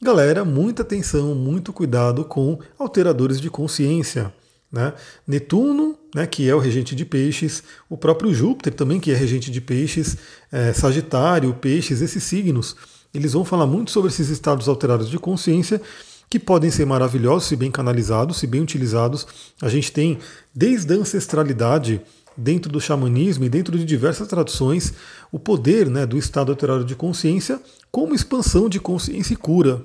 Galera, 0.00 0.44
muita 0.44 0.82
atenção, 0.82 1.34
muito 1.34 1.72
cuidado 1.72 2.24
com 2.24 2.58
alteradores 2.78 3.40
de 3.40 3.50
consciência. 3.50 4.32
Né? 4.70 4.94
Netuno 5.26 5.98
né, 6.14 6.26
que 6.26 6.48
é 6.48 6.54
o 6.54 6.58
regente 6.58 6.94
de 6.94 7.04
peixes, 7.04 7.62
o 7.88 7.96
próprio 7.96 8.32
Júpiter 8.32 8.72
também, 8.72 8.98
que 8.98 9.10
é 9.10 9.14
regente 9.14 9.50
de 9.50 9.60
peixes, 9.60 10.16
é, 10.50 10.72
Sagitário, 10.72 11.52
peixes, 11.54 12.00
esses 12.00 12.22
signos, 12.22 12.76
eles 13.14 13.32
vão 13.32 13.44
falar 13.44 13.66
muito 13.66 13.90
sobre 13.90 14.10
esses 14.10 14.28
estados 14.28 14.68
alterados 14.68 15.10
de 15.10 15.18
consciência 15.18 15.80
que 16.28 16.38
podem 16.38 16.70
ser 16.70 16.86
maravilhosos 16.86 17.48
se 17.48 17.56
bem 17.56 17.70
canalizados, 17.70 18.38
se 18.38 18.46
bem 18.46 18.62
utilizados. 18.62 19.26
A 19.60 19.68
gente 19.68 19.92
tem 19.92 20.18
desde 20.54 20.94
a 20.94 20.96
ancestralidade 20.96 22.00
dentro 22.36 22.70
do 22.70 22.80
xamanismo 22.80 23.44
e 23.44 23.48
dentro 23.48 23.76
de 23.78 23.84
diversas 23.84 24.28
traduções 24.28 24.94
o 25.30 25.38
poder 25.38 25.88
né, 25.88 26.06
do 26.06 26.18
estado 26.18 26.52
alterado 26.52 26.84
de 26.84 26.94
consciência 26.94 27.60
como 27.90 28.14
expansão 28.14 28.68
de 28.68 28.80
consciência 28.80 29.34
e 29.34 29.36
cura. 29.36 29.84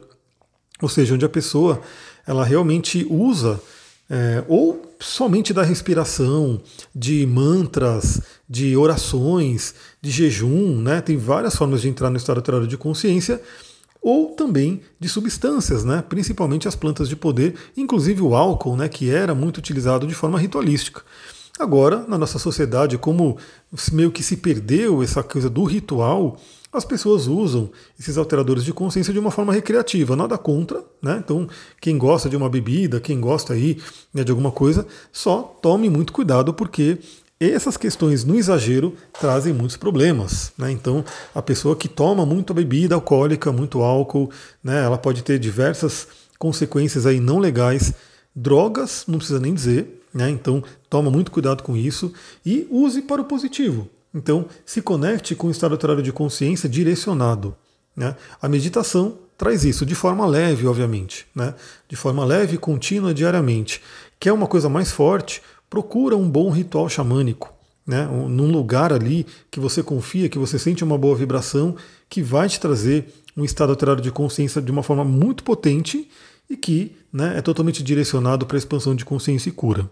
Ou 0.82 0.90
seja, 0.90 1.16
onde 1.16 1.26
a 1.26 1.30
pessoa 1.30 1.82
ela 2.26 2.44
realmente 2.44 3.06
usa 3.10 3.60
é, 4.10 4.44
ou 4.48 4.96
somente 5.00 5.54
da 5.54 5.64
respiração, 5.64 6.62
de 6.96 7.26
mantras, 7.26 8.22
de 8.50 8.76
orações, 8.76 9.76
de 10.02 10.10
jejum, 10.10 10.82
né? 10.82 11.02
tem 11.02 11.18
várias 11.18 11.56
formas 11.56 11.82
de 11.82 11.90
entrar 11.90 12.10
no 12.10 12.18
estado 12.18 12.38
alterado 12.38 12.68
de 12.68 12.78
consciência, 12.78 13.42
ou 14.02 14.30
também 14.30 14.82
de 15.00 15.10
substâncias, 15.10 15.84
né? 15.84 16.04
principalmente 16.08 16.68
as 16.68 16.76
plantas 16.76 17.10
de 17.10 17.16
poder, 17.16 17.56
inclusive 17.76 18.22
o 18.22 18.36
álcool, 18.36 18.78
né? 18.78 18.88
que 18.88 19.10
era 19.10 19.36
muito 19.36 19.58
utilizado 19.58 20.08
de 20.08 20.14
forma 20.14 20.40
ritualística. 20.40 21.02
Agora, 21.60 22.06
na 22.08 22.18
nossa 22.18 22.38
sociedade, 22.38 22.98
como 22.98 23.38
meio 23.92 24.12
que 24.12 24.22
se 24.22 24.38
perdeu 24.38 25.02
essa 25.02 25.24
coisa 25.24 25.50
do 25.50 25.64
ritual, 25.64 26.38
as 26.72 26.86
pessoas 26.86 27.28
usam 27.28 27.70
esses 28.00 28.18
alteradores 28.18 28.64
de 28.64 28.74
consciência 28.74 29.12
de 29.12 29.20
uma 29.20 29.32
forma 29.32 29.52
recreativa, 29.52 30.16
nada 30.16 30.38
contra, 30.38 30.84
né? 31.02 31.22
Então, 31.24 31.48
quem 31.82 31.98
gosta 31.98 32.30
de 32.30 32.36
uma 32.36 32.50
bebida, 32.50 33.00
quem 33.00 33.20
gosta 33.20 33.54
aí 33.54 33.82
né, 34.14 34.24
de 34.24 34.32
alguma 34.32 34.52
coisa, 34.52 34.86
só 35.12 35.42
tome 35.62 35.90
muito 35.90 36.14
cuidado 36.14 36.54
porque 36.54 37.00
essas 37.40 37.78
questões 37.78 38.24
no 38.24 38.36
exagero 38.36 38.96
trazem 39.20 39.54
muitos 39.54 39.78
problemas. 39.78 40.52
Né? 40.58 40.72
Então, 40.72 41.04
a 41.34 41.42
pessoa 41.42 41.76
que 41.76 41.88
toma 41.88 42.26
muita 42.26 42.54
bebida 42.54 42.96
alcoólica, 42.96 43.52
muito 43.52 43.82
álcool, 43.82 44.30
né, 44.64 44.84
ela 44.84 44.98
pode 44.98 45.24
ter 45.24 45.40
diversas 45.40 46.08
consequências 46.38 47.06
aí 47.06 47.20
não 47.20 47.40
legais. 47.40 47.94
Drogas, 48.36 49.04
não 49.08 49.18
precisa 49.18 49.40
nem 49.40 49.54
dizer, 49.54 49.97
né? 50.14 50.30
então 50.30 50.64
toma 50.90 51.10
muito 51.10 51.32
cuidado 51.32 51.64
com 51.64 51.76
isso 51.76 52.14
e 52.46 52.68
use 52.70 53.02
para 53.02 53.22
o 53.22 53.26
positivo. 53.26 53.90
Então, 54.14 54.46
se 54.66 54.82
conecte 54.82 55.36
com 55.36 55.48
o 55.48 55.52
estado 55.52 55.74
alterado 55.74 56.02
de 56.02 56.12
consciência 56.12 56.68
direcionado. 56.68 57.56
Né? 57.96 58.16
A 58.42 58.48
meditação 58.48 59.18
traz 59.38 59.64
isso 59.64 59.86
de 59.86 59.94
forma 59.94 60.26
leve, 60.26 60.66
obviamente, 60.66 61.28
né? 61.36 61.54
de 61.88 61.96
forma 61.96 62.26
leve, 62.26 62.58
contínua, 62.58 63.14
diariamente. 63.14 63.82
Quer 64.20 64.34
uma 64.34 64.48
coisa 64.48 64.70
mais 64.70 64.92
forte? 64.92 65.42
Procura 65.70 66.16
um 66.16 66.30
bom 66.30 66.50
ritual 66.50 66.90
xamânico. 66.90 67.54
Né, 67.86 68.06
num 68.06 68.52
lugar 68.52 68.92
ali 68.92 69.26
que 69.50 69.62
você 69.62 69.82
confia, 69.82 70.28
que 70.28 70.38
você 70.38 70.60
sente 70.60 70.84
uma 70.84 70.98
boa 70.98 71.16
vibração, 71.16 71.74
que 72.10 72.22
vai 72.22 72.50
te 72.50 72.60
trazer 72.60 73.06
um 73.38 73.46
estado 73.46 73.70
alterado 73.70 74.02
de 74.02 74.12
consciência 74.12 74.62
de 74.62 74.70
uma 74.70 74.84
forma 74.84 75.06
muito 75.06 75.42
potente 75.42 76.10
e 76.50 76.56
que 76.56 76.96
né, 77.12 77.38
é 77.38 77.42
totalmente 77.42 77.84
direcionado 77.84 78.46
para 78.46 78.58
a 78.58 78.60
expansão 78.60 78.96
de 78.96 79.06
consciência 79.06 79.50
e 79.50 79.52
cura. 79.52 79.90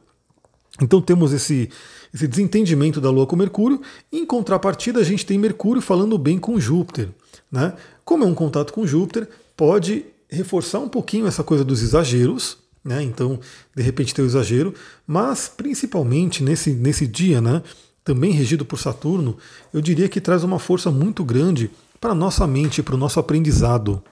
Então 0.82 1.02
temos 1.02 1.32
esse, 1.32 1.70
esse 2.14 2.28
desentendimento 2.28 3.00
da 3.00 3.10
Lua 3.10 3.26
com 3.26 3.36
Mercúrio. 3.36 3.82
Em 4.12 4.26
contrapartida, 4.26 5.00
a 5.00 5.04
gente 5.04 5.26
tem 5.26 5.38
Mercúrio 5.38 5.82
falando 5.82 6.18
bem 6.18 6.38
com 6.38 6.60
Júpiter. 6.60 7.10
Né? 7.52 7.74
Como 8.04 8.24
é 8.24 8.28
um 8.28 8.34
contato 8.34 8.74
com 8.74 8.86
Júpiter, 8.86 9.28
pode 9.56 10.06
reforçar 10.30 10.80
um 10.80 10.90
pouquinho 10.90 11.28
essa 11.28 11.44
coisa 11.44 11.64
dos 11.64 11.82
exageros. 11.82 12.58
Né? 12.84 13.02
Então, 13.04 13.40
de 13.74 13.82
repente, 13.82 14.14
tem 14.14 14.24
o 14.24 14.28
exagero, 14.28 14.74
mas 15.08 15.48
principalmente 15.48 16.44
nesse, 16.44 16.72
nesse 16.72 17.08
dia, 17.08 17.42
né, 17.42 17.64
também 18.04 18.32
regido 18.32 18.64
por 18.64 18.78
Saturno, 18.78 19.38
eu 19.74 19.82
diria 19.82 20.08
que 20.08 20.22
traz 20.22 20.44
uma 20.44 20.60
força 20.60 20.92
muito 20.92 21.24
grande 21.24 21.72
para 22.00 22.12
a 22.12 22.16
nossa 22.16 22.46
mente, 22.46 22.84
para 22.84 22.94
o 22.94 22.98
nosso 22.98 23.20
aprendizado. 23.20 24.04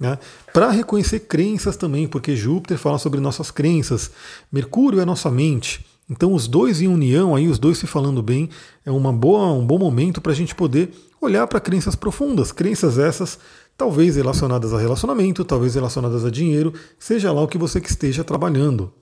Né? 0.00 0.18
Para 0.54 0.70
reconhecer 0.70 1.20
crenças 1.20 1.76
também, 1.76 2.08
porque 2.08 2.34
Júpiter 2.34 2.78
fala 2.78 2.98
sobre 2.98 3.20
nossas 3.20 3.50
crenças, 3.50 4.10
Mercúrio 4.50 4.98
é 4.98 5.04
nossa 5.04 5.30
mente. 5.30 5.84
Então, 6.08 6.32
os 6.32 6.48
dois 6.48 6.80
em 6.80 6.88
união, 6.88 7.36
aí 7.36 7.46
os 7.46 7.58
dois 7.58 7.78
se 7.78 7.86
falando 7.86 8.22
bem, 8.22 8.48
é 8.84 8.90
uma 8.90 9.12
boa, 9.12 9.52
um 9.52 9.64
bom 9.64 9.78
momento 9.78 10.20
para 10.20 10.32
a 10.32 10.34
gente 10.34 10.54
poder 10.54 10.90
olhar 11.20 11.46
para 11.46 11.60
crenças 11.60 11.94
profundas, 11.94 12.50
crenças 12.50 12.98
essas 12.98 13.38
talvez 13.76 14.16
relacionadas 14.16 14.72
a 14.72 14.78
relacionamento, 14.78 15.44
talvez 15.44 15.74
relacionadas 15.74 16.24
a 16.24 16.30
dinheiro, 16.30 16.72
seja 16.98 17.30
lá 17.30 17.42
o 17.42 17.48
que 17.48 17.58
você 17.58 17.80
que 17.80 17.90
esteja 17.90 18.24
trabalhando. 18.24 18.92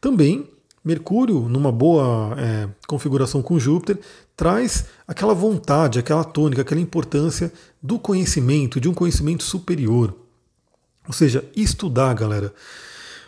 Também 0.00 0.46
Mercúrio, 0.82 1.40
numa 1.40 1.70
boa 1.70 2.34
é, 2.38 2.68
configuração 2.86 3.42
com 3.42 3.58
Júpiter, 3.58 3.98
traz 4.34 4.86
aquela 5.06 5.34
vontade, 5.34 5.98
aquela 5.98 6.24
tônica, 6.24 6.62
aquela 6.62 6.80
importância 6.80 7.52
do 7.82 7.98
conhecimento, 7.98 8.80
de 8.80 8.88
um 8.88 8.94
conhecimento 8.94 9.42
superior. 9.42 10.14
Ou 11.10 11.12
seja, 11.12 11.44
estudar, 11.56 12.14
galera. 12.14 12.54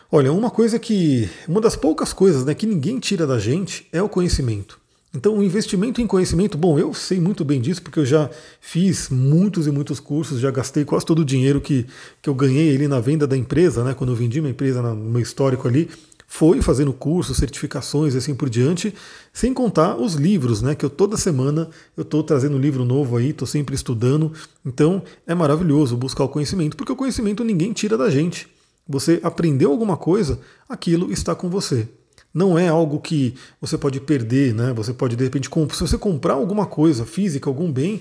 Olha, 0.08 0.32
uma 0.32 0.52
coisa 0.52 0.78
que. 0.78 1.28
Uma 1.48 1.60
das 1.60 1.74
poucas 1.74 2.12
coisas 2.12 2.44
né, 2.44 2.54
que 2.54 2.64
ninguém 2.64 3.00
tira 3.00 3.26
da 3.26 3.40
gente 3.40 3.88
é 3.90 4.00
o 4.00 4.08
conhecimento. 4.08 4.78
Então, 5.12 5.36
o 5.36 5.42
investimento 5.42 6.00
em 6.00 6.06
conhecimento, 6.06 6.56
bom, 6.56 6.78
eu 6.78 6.94
sei 6.94 7.18
muito 7.18 7.44
bem 7.44 7.60
disso, 7.60 7.82
porque 7.82 7.98
eu 7.98 8.06
já 8.06 8.30
fiz 8.60 9.08
muitos 9.08 9.66
e 9.66 9.72
muitos 9.72 9.98
cursos, 9.98 10.38
já 10.38 10.52
gastei 10.52 10.84
quase 10.84 11.04
todo 11.04 11.18
o 11.18 11.24
dinheiro 11.24 11.60
que, 11.60 11.84
que 12.22 12.30
eu 12.30 12.34
ganhei 12.36 12.72
ali 12.72 12.86
na 12.86 13.00
venda 13.00 13.26
da 13.26 13.36
empresa, 13.36 13.82
né? 13.82 13.94
Quando 13.94 14.10
eu 14.12 14.16
vendi 14.16 14.38
uma 14.38 14.48
empresa 14.48 14.80
no 14.80 14.94
meu 14.94 15.20
histórico 15.20 15.66
ali, 15.66 15.90
foi 16.34 16.62
fazendo 16.62 16.94
cursos, 16.94 17.36
certificações 17.36 18.14
e 18.14 18.16
assim 18.16 18.34
por 18.34 18.48
diante, 18.48 18.94
sem 19.34 19.52
contar 19.52 19.96
os 19.96 20.14
livros, 20.14 20.62
né? 20.62 20.74
Que 20.74 20.82
eu 20.82 20.88
toda 20.88 21.14
semana 21.18 21.68
eu 21.94 22.00
estou 22.00 22.22
trazendo 22.22 22.56
livro 22.56 22.86
novo 22.86 23.18
aí, 23.18 23.28
estou 23.28 23.46
sempre 23.46 23.74
estudando. 23.74 24.32
Então 24.64 25.02
é 25.26 25.34
maravilhoso 25.34 25.94
buscar 25.94 26.24
o 26.24 26.30
conhecimento, 26.30 26.74
porque 26.74 26.90
o 26.90 26.96
conhecimento 26.96 27.44
ninguém 27.44 27.74
tira 27.74 27.98
da 27.98 28.08
gente. 28.08 28.48
Você 28.88 29.20
aprendeu 29.22 29.70
alguma 29.70 29.94
coisa, 29.94 30.40
aquilo 30.66 31.12
está 31.12 31.34
com 31.34 31.50
você. 31.50 31.86
Não 32.32 32.58
é 32.58 32.66
algo 32.66 32.98
que 32.98 33.34
você 33.60 33.76
pode 33.76 34.00
perder, 34.00 34.54
né? 34.54 34.72
Você 34.72 34.94
pode, 34.94 35.14
de 35.14 35.24
repente, 35.24 35.50
se 35.74 35.80
você 35.80 35.98
comprar 35.98 36.32
alguma 36.32 36.64
coisa 36.64 37.04
física, 37.04 37.50
algum 37.50 37.70
bem, 37.70 38.00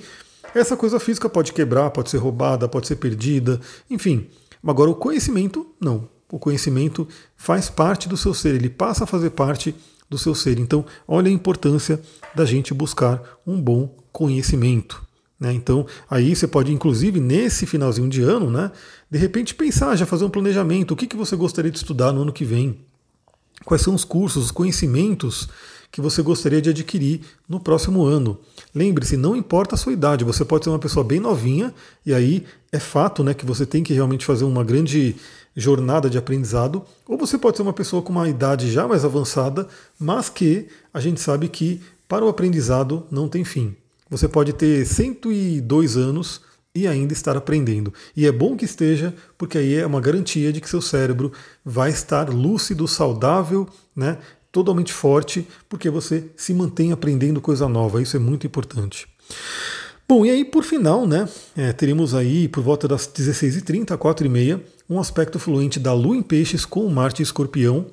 essa 0.56 0.78
coisa 0.78 1.02
física 1.02 1.28
pode 1.28 1.52
quebrar, 1.52 1.90
pode 1.90 2.10
ser 2.10 2.18
roubada, 2.20 2.66
pode 2.70 2.88
ser 2.88 2.96
perdida, 2.96 3.60
enfim. 3.90 4.28
Agora, 4.66 4.90
o 4.90 4.96
conhecimento, 4.96 5.68
não. 5.82 6.08
O 6.32 6.40
conhecimento 6.40 7.08
faz 7.36 7.70
parte 7.70 8.08
do 8.08 8.16
seu 8.16 8.34
ser, 8.34 8.56
ele 8.56 8.70
passa 8.70 9.04
a 9.04 9.08
fazer 9.08 9.32
parte 9.32 9.76
do 10.10 10.18
seu 10.18 10.34
ser. 10.34 10.60
Então, 10.60 10.86
olha 11.08 11.30
a 11.30 11.34
importância 11.34 12.02
da 12.34 12.46
gente 12.46 12.74
buscar 12.74 13.22
um 13.46 13.60
bom 13.60 13.96
conhecimento. 14.12 15.06
Né? 15.40 15.54
Então, 15.54 15.88
aí 16.10 16.36
você 16.36 16.48
pode, 16.48 16.72
inclusive, 16.72 17.20
nesse 17.20 17.66
finalzinho 17.66 18.08
de 18.08 18.22
ano, 18.22 18.52
né, 18.52 18.72
de 19.10 19.18
repente 19.18 19.56
pensar, 19.56 19.96
já 19.96 20.06
fazer 20.06 20.24
um 20.24 20.30
planejamento, 20.30 20.92
o 20.92 20.96
que, 20.96 21.08
que 21.08 21.18
você 21.18 21.36
gostaria 21.36 21.72
de 21.72 21.78
estudar 21.78 22.12
no 22.12 22.22
ano 22.22 22.32
que 22.32 22.46
vem, 22.46 22.78
quais 23.66 23.82
são 23.82 23.96
os 23.96 24.04
cursos, 24.04 24.46
os 24.46 24.52
conhecimentos 24.52 25.50
que 25.92 26.00
você 26.00 26.22
gostaria 26.22 26.62
de 26.62 26.70
adquirir 26.70 27.22
no 27.50 27.60
próximo 27.60 28.06
ano. 28.06 28.40
Lembre-se, 28.74 29.18
não 29.18 29.36
importa 29.36 29.76
a 29.76 29.78
sua 29.78 29.92
idade, 29.92 30.24
você 30.24 30.46
pode 30.46 30.64
ser 30.64 30.70
uma 30.70 30.80
pessoa 30.80 31.04
bem 31.04 31.20
novinha, 31.20 31.74
e 32.06 32.14
aí 32.14 32.46
é 32.72 32.80
fato 32.80 33.24
né, 33.24 33.34
que 33.34 33.46
você 33.46 33.66
tem 33.66 33.84
que 33.84 33.94
realmente 33.94 34.26
fazer 34.26 34.46
uma 34.46 34.64
grande 34.64 35.16
jornada 35.56 36.10
de 36.10 36.18
aprendizado, 36.18 36.84
ou 37.08 37.18
você 37.18 37.38
pode 37.38 37.58
ser 37.58 37.64
uma 37.64 37.74
pessoa 37.74 38.02
com 38.02 38.12
uma 38.12 38.30
idade 38.30 38.72
já 38.72 38.88
mais 38.88 39.04
avançada, 39.04 39.68
mas 40.00 40.30
que 40.30 40.68
a 40.94 41.00
gente 41.00 41.20
sabe 41.20 41.48
que 41.48 41.82
para 42.08 42.26
o 42.26 42.30
aprendizado 42.30 43.06
não 43.12 43.28
tem 43.28 43.44
fim. 43.44 43.76
Você 44.10 44.28
pode 44.28 44.54
ter 44.54 44.86
102 44.86 45.98
anos 45.98 46.42
e 46.74 46.88
ainda 46.88 47.14
estar 47.14 47.36
aprendendo. 47.36 47.94
E 48.16 48.26
é 48.26 48.32
bom 48.32 48.56
que 48.56 48.66
esteja, 48.66 49.14
porque 49.38 49.58
aí 49.58 49.76
é 49.76 49.86
uma 49.86 50.02
garantia 50.02 50.52
de 50.54 50.62
que 50.62 50.70
seu 50.70 50.82
cérebro 50.82 51.32
vai 51.64 51.90
estar 51.90 52.30
lúcido, 52.30 52.88
saudável, 52.88 53.68
né, 53.96 54.18
totalmente 54.52 54.92
forte, 54.92 55.48
porque 55.70 55.90
você 55.90 56.26
se 56.36 56.54
mantém 56.54 56.92
aprendendo 56.92 57.42
coisa 57.42 57.68
nova. 57.68 58.02
Isso 58.02 58.16
é 58.16 58.20
muito 58.20 58.46
importante. 58.46 59.08
Bom, 60.12 60.26
e 60.26 60.30
aí 60.30 60.44
por 60.44 60.66
final, 60.66 61.08
né, 61.08 61.26
é, 61.56 61.72
teremos 61.72 62.14
aí 62.14 62.50
por 62.50 62.62
volta 62.62 62.86
das 62.86 63.08
16h30, 63.08 63.98
4h30, 63.98 64.60
um 64.90 65.00
aspecto 65.00 65.40
fluente 65.40 65.80
da 65.80 65.94
Lua 65.94 66.18
em 66.18 66.22
Peixes 66.22 66.66
com 66.66 66.86
Marte 66.90 67.22
em 67.22 67.24
Escorpião, 67.24 67.86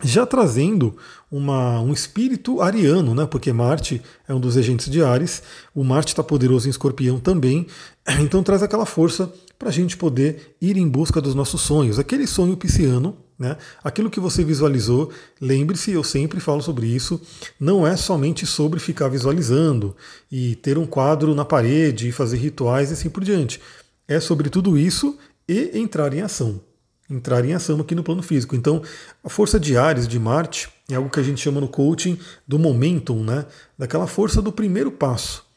já 0.00 0.24
trazendo 0.24 0.96
uma, 1.28 1.80
um 1.80 1.92
espírito 1.92 2.60
ariano, 2.60 3.12
né? 3.12 3.26
porque 3.26 3.52
Marte 3.52 4.00
é 4.28 4.32
um 4.32 4.38
dos 4.38 4.54
regentes 4.54 4.88
de 4.88 5.02
Ares, 5.02 5.42
o 5.74 5.82
Marte 5.82 6.10
está 6.10 6.22
poderoso 6.22 6.68
em 6.68 6.70
escorpião 6.70 7.18
também, 7.18 7.66
então 8.22 8.40
traz 8.44 8.62
aquela 8.62 8.86
força 8.86 9.28
para 9.62 9.68
a 9.68 9.72
gente 9.72 9.96
poder 9.96 10.56
ir 10.60 10.76
em 10.76 10.88
busca 10.88 11.20
dos 11.20 11.36
nossos 11.36 11.60
sonhos, 11.60 11.96
aquele 11.96 12.26
sonho 12.26 12.56
pisciano, 12.56 13.16
né? 13.38 13.56
aquilo 13.84 14.10
que 14.10 14.18
você 14.18 14.42
visualizou, 14.42 15.12
lembre-se, 15.40 15.92
eu 15.92 16.02
sempre 16.02 16.40
falo 16.40 16.60
sobre 16.60 16.88
isso, 16.88 17.20
não 17.60 17.86
é 17.86 17.96
somente 17.96 18.44
sobre 18.44 18.80
ficar 18.80 19.06
visualizando 19.06 19.96
e 20.32 20.56
ter 20.56 20.76
um 20.78 20.84
quadro 20.84 21.32
na 21.32 21.44
parede 21.44 22.08
e 22.08 22.12
fazer 22.12 22.38
rituais 22.38 22.90
e 22.90 22.94
assim 22.94 23.08
por 23.08 23.22
diante. 23.22 23.60
É 24.08 24.18
sobre 24.18 24.50
tudo 24.50 24.76
isso 24.76 25.16
e 25.48 25.78
entrar 25.78 26.12
em 26.12 26.22
ação. 26.22 26.60
entrar 27.08 27.44
em 27.44 27.54
ação 27.54 27.80
aqui 27.80 27.94
no 27.94 28.02
plano 28.02 28.22
físico. 28.22 28.56
Então, 28.56 28.82
a 29.22 29.28
força 29.28 29.60
de 29.60 29.76
Ares, 29.76 30.08
de 30.08 30.18
Marte, 30.18 30.70
é 30.90 30.96
algo 30.96 31.08
que 31.08 31.20
a 31.20 31.22
gente 31.22 31.40
chama 31.40 31.60
no 31.60 31.68
coaching 31.68 32.18
do 32.48 32.58
momentum, 32.58 33.22
né? 33.22 33.46
daquela 33.78 34.08
força 34.08 34.42
do 34.42 34.50
primeiro 34.50 34.90
passo. 34.90 35.51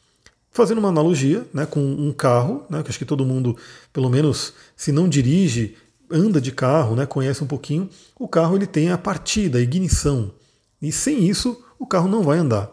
Fazendo 0.56 0.78
uma 0.78 0.88
analogia 0.88 1.46
né, 1.52 1.66
com 1.66 1.80
um 1.80 2.10
carro, 2.10 2.64
né, 2.70 2.82
que 2.82 2.88
acho 2.88 2.98
que 2.98 3.04
todo 3.04 3.26
mundo, 3.26 3.54
pelo 3.92 4.08
menos 4.08 4.54
se 4.74 4.90
não 4.90 5.06
dirige, 5.06 5.76
anda 6.10 6.40
de 6.40 6.50
carro, 6.50 6.96
né, 6.96 7.04
conhece 7.04 7.44
um 7.44 7.46
pouquinho, 7.46 7.90
o 8.18 8.26
carro 8.26 8.56
ele 8.56 8.66
tem 8.66 8.90
a 8.90 8.96
partida, 8.96 9.58
a 9.58 9.60
ignição. 9.60 10.32
E 10.80 10.90
sem 10.90 11.28
isso, 11.28 11.62
o 11.78 11.86
carro 11.86 12.08
não 12.08 12.22
vai 12.22 12.38
andar. 12.38 12.70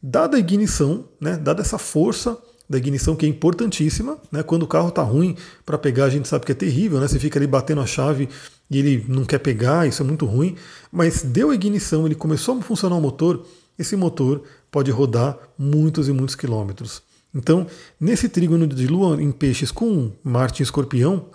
Dada 0.00 0.36
a 0.36 0.38
ignição, 0.38 1.08
né, 1.20 1.36
dada 1.36 1.62
essa 1.62 1.78
força 1.78 2.38
da 2.70 2.78
ignição 2.78 3.16
que 3.16 3.26
é 3.26 3.28
importantíssima, 3.28 4.18
né, 4.30 4.44
quando 4.44 4.62
o 4.62 4.68
carro 4.68 4.90
está 4.90 5.02
ruim 5.02 5.36
para 5.64 5.76
pegar, 5.76 6.04
a 6.04 6.10
gente 6.10 6.28
sabe 6.28 6.46
que 6.46 6.52
é 6.52 6.54
terrível, 6.54 7.00
né, 7.00 7.08
você 7.08 7.18
fica 7.18 7.40
ali 7.40 7.46
batendo 7.48 7.80
a 7.80 7.86
chave 7.86 8.28
e 8.70 8.78
ele 8.78 9.04
não 9.08 9.24
quer 9.24 9.40
pegar, 9.40 9.84
isso 9.84 10.00
é 10.00 10.06
muito 10.06 10.26
ruim, 10.26 10.54
mas 10.92 11.22
deu 11.22 11.50
a 11.50 11.56
ignição, 11.56 12.06
ele 12.06 12.14
começou 12.14 12.56
a 12.56 12.62
funcionar 12.62 12.94
o 12.94 13.00
motor, 13.00 13.44
esse 13.76 13.96
motor 13.96 14.44
pode 14.70 14.92
rodar 14.92 15.36
muitos 15.58 16.06
e 16.06 16.12
muitos 16.12 16.36
quilômetros. 16.36 17.02
Então, 17.36 17.66
nesse 18.00 18.30
trígono 18.30 18.66
de 18.66 18.86
Lua 18.86 19.22
em 19.22 19.30
peixes 19.30 19.70
com 19.70 20.10
Marte 20.24 20.62
em 20.62 20.64
escorpião, 20.64 21.26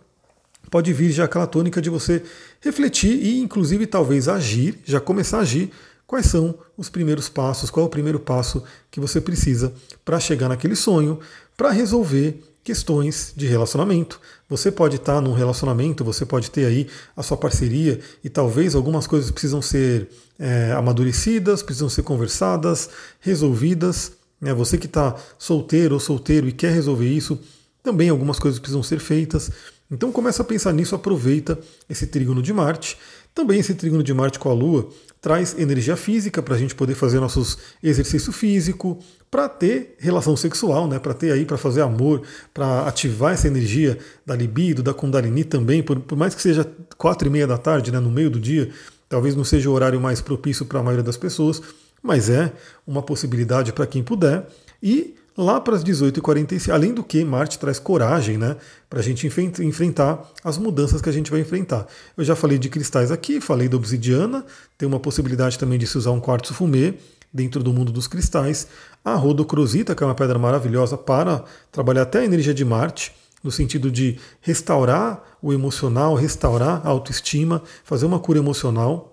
pode 0.71 0.91
vir 0.91 1.11
já 1.11 1.25
aquela 1.25 1.45
tônica 1.45 1.79
de 1.79 1.91
você 1.91 2.23
refletir 2.59 3.23
e, 3.23 3.39
inclusive, 3.39 3.85
talvez 3.85 4.27
agir, 4.27 4.79
já 4.83 4.99
começar 4.99 5.37
a 5.37 5.41
agir. 5.41 5.69
Quais 6.07 6.25
são 6.25 6.55
os 6.75 6.89
primeiros 6.89 7.29
passos? 7.29 7.69
Qual 7.69 7.85
é 7.85 7.87
o 7.87 7.91
primeiro 7.91 8.19
passo 8.19 8.63
que 8.89 8.99
você 8.99 9.21
precisa 9.21 9.71
para 10.03 10.19
chegar 10.19 10.49
naquele 10.49 10.75
sonho, 10.75 11.19
para 11.55 11.69
resolver 11.69 12.41
questões 12.63 13.33
de 13.35 13.47
relacionamento. 13.47 14.19
Você 14.47 14.71
pode 14.71 14.97
estar 14.97 15.19
num 15.21 15.33
relacionamento, 15.33 16.03
você 16.03 16.25
pode 16.25 16.51
ter 16.51 16.65
aí 16.65 16.87
a 17.15 17.23
sua 17.23 17.37
parceria 17.37 17.99
e 18.23 18.29
talvez 18.29 18.75
algumas 18.75 19.07
coisas 19.07 19.31
precisam 19.31 19.61
ser 19.61 20.09
é, 20.37 20.71
amadurecidas, 20.73 21.63
precisam 21.63 21.89
ser 21.89 22.03
conversadas, 22.03 22.89
resolvidas. 23.19 24.11
Né? 24.41 24.53
Você 24.53 24.77
que 24.77 24.87
está 24.87 25.15
solteiro 25.37 25.93
ou 25.93 25.99
solteiro 25.99 26.47
e 26.47 26.51
quer 26.51 26.73
resolver 26.73 27.07
isso, 27.07 27.39
também 27.83 28.09
algumas 28.09 28.39
coisas 28.39 28.59
precisam 28.59 28.83
ser 28.83 28.99
feitas. 28.99 29.51
Então 29.89 30.11
começa 30.11 30.41
a 30.41 30.45
pensar 30.45 30.73
nisso, 30.73 30.95
aproveita 30.95 31.59
esse 31.89 32.07
trígono 32.07 32.41
de 32.41 32.51
Marte. 32.51 32.97
Também 33.33 33.59
esse 33.59 33.73
trígono 33.73 34.03
de 34.03 34.13
Marte 34.13 34.39
com 34.39 34.49
a 34.49 34.53
Lua 34.53 34.89
traz 35.21 35.57
energia 35.57 35.95
física 35.95 36.41
para 36.41 36.55
a 36.55 36.57
gente 36.57 36.73
poder 36.73 36.95
fazer 36.95 37.19
nossos 37.19 37.57
exercício 37.81 38.33
físico, 38.33 38.99
para 39.29 39.47
ter 39.47 39.95
relação 39.99 40.35
sexual, 40.35 40.87
né? 40.87 40.99
Para 40.99 41.13
ter 41.13 41.31
aí, 41.31 41.45
para 41.45 41.57
fazer 41.57 41.81
amor, 41.81 42.23
para 42.53 42.87
ativar 42.87 43.33
essa 43.33 43.47
energia 43.47 43.97
da 44.25 44.35
libido, 44.35 44.83
da 44.83 44.93
Kundalini 44.93 45.45
também, 45.45 45.81
por, 45.81 45.99
por 45.99 46.17
mais 46.17 46.35
que 46.35 46.41
seja 46.41 46.69
quatro 46.97 47.27
e 47.27 47.31
meia 47.31 47.47
da 47.47 47.57
tarde, 47.57 47.91
né? 47.91 47.99
No 47.99 48.11
meio 48.11 48.29
do 48.29 48.39
dia, 48.39 48.69
talvez 49.07 49.35
não 49.35 49.45
seja 49.45 49.69
o 49.69 49.73
horário 49.73 50.01
mais 50.01 50.19
propício 50.19 50.65
para 50.65 50.79
a 50.79 50.83
maioria 50.83 51.03
das 51.03 51.15
pessoas, 51.15 51.61
mas 52.01 52.29
é 52.29 52.51
uma 52.85 53.01
possibilidade 53.01 53.71
para 53.73 53.85
quem 53.85 54.03
puder. 54.03 54.47
E 54.81 55.15
lá 55.37 55.59
para 55.59 55.75
as 55.75 55.83
18h45, 55.83 56.69
além 56.69 56.93
do 56.93 57.03
que 57.03 57.23
Marte 57.23 57.57
traz 57.57 57.79
coragem 57.79 58.37
né, 58.37 58.57
para 58.89 58.99
a 58.99 59.03
gente 59.03 59.27
enfrentar 59.27 60.29
as 60.43 60.57
mudanças 60.57 61.01
que 61.01 61.09
a 61.09 61.13
gente 61.13 61.31
vai 61.31 61.39
enfrentar. 61.39 61.87
Eu 62.17 62.23
já 62.23 62.35
falei 62.35 62.57
de 62.57 62.69
cristais 62.69 63.11
aqui, 63.11 63.39
falei 63.39 63.67
da 63.67 63.77
obsidiana, 63.77 64.45
tem 64.77 64.87
uma 64.87 64.99
possibilidade 64.99 65.57
também 65.57 65.79
de 65.79 65.87
se 65.87 65.97
usar 65.97 66.11
um 66.11 66.19
quartzo 66.19 66.53
fumê 66.53 66.95
dentro 67.33 67.63
do 67.63 67.71
mundo 67.71 67.91
dos 67.91 68.07
cristais. 68.07 68.67
A 69.03 69.15
rodocrosita, 69.15 69.95
que 69.95 70.03
é 70.03 70.05
uma 70.05 70.15
pedra 70.15 70.37
maravilhosa 70.37 70.97
para 70.97 71.43
trabalhar 71.71 72.03
até 72.03 72.19
a 72.19 72.25
energia 72.25 72.53
de 72.53 72.65
Marte, 72.65 73.13
no 73.43 73.49
sentido 73.51 73.89
de 73.89 74.19
restaurar 74.39 75.23
o 75.41 75.51
emocional, 75.51 76.13
restaurar 76.13 76.81
a 76.85 76.89
autoestima, 76.89 77.63
fazer 77.83 78.05
uma 78.05 78.19
cura 78.19 78.37
emocional. 78.37 79.10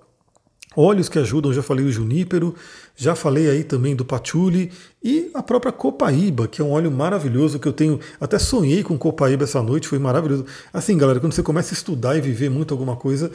Óleos 0.77 1.09
que 1.09 1.19
ajudam, 1.19 1.53
já 1.53 1.63
falei 1.63 1.85
o 1.85 1.91
junípero, 1.91 2.55
já 2.95 3.15
falei 3.15 3.49
aí 3.49 3.65
também 3.65 3.97
do 3.97 4.05
patchouli 4.05 4.71
e 5.03 5.31
a 5.35 5.43
própria 5.43 5.73
copaíba, 5.73 6.47
que 6.47 6.61
é 6.61 6.65
um 6.65 6.71
óleo 6.71 6.91
maravilhoso 6.91 7.59
que 7.59 7.67
eu 7.67 7.73
tenho, 7.73 7.99
até 8.21 8.39
sonhei 8.39 8.83
com 8.83 8.97
copaíba 8.99 9.45
essa 9.45 9.63
noite, 9.63 9.89
foi 9.89 9.99
maravilhoso. 9.99 10.45
Assim, 10.73 10.97
galera, 10.97 11.21
quando 11.21 11.33
você 11.33 11.43
começa 11.43 11.73
a 11.73 11.77
estudar 11.77 12.17
e 12.17 12.21
viver 12.21 12.51
muito 12.51 12.73
alguma 12.73 12.97
coisa, 12.97 13.31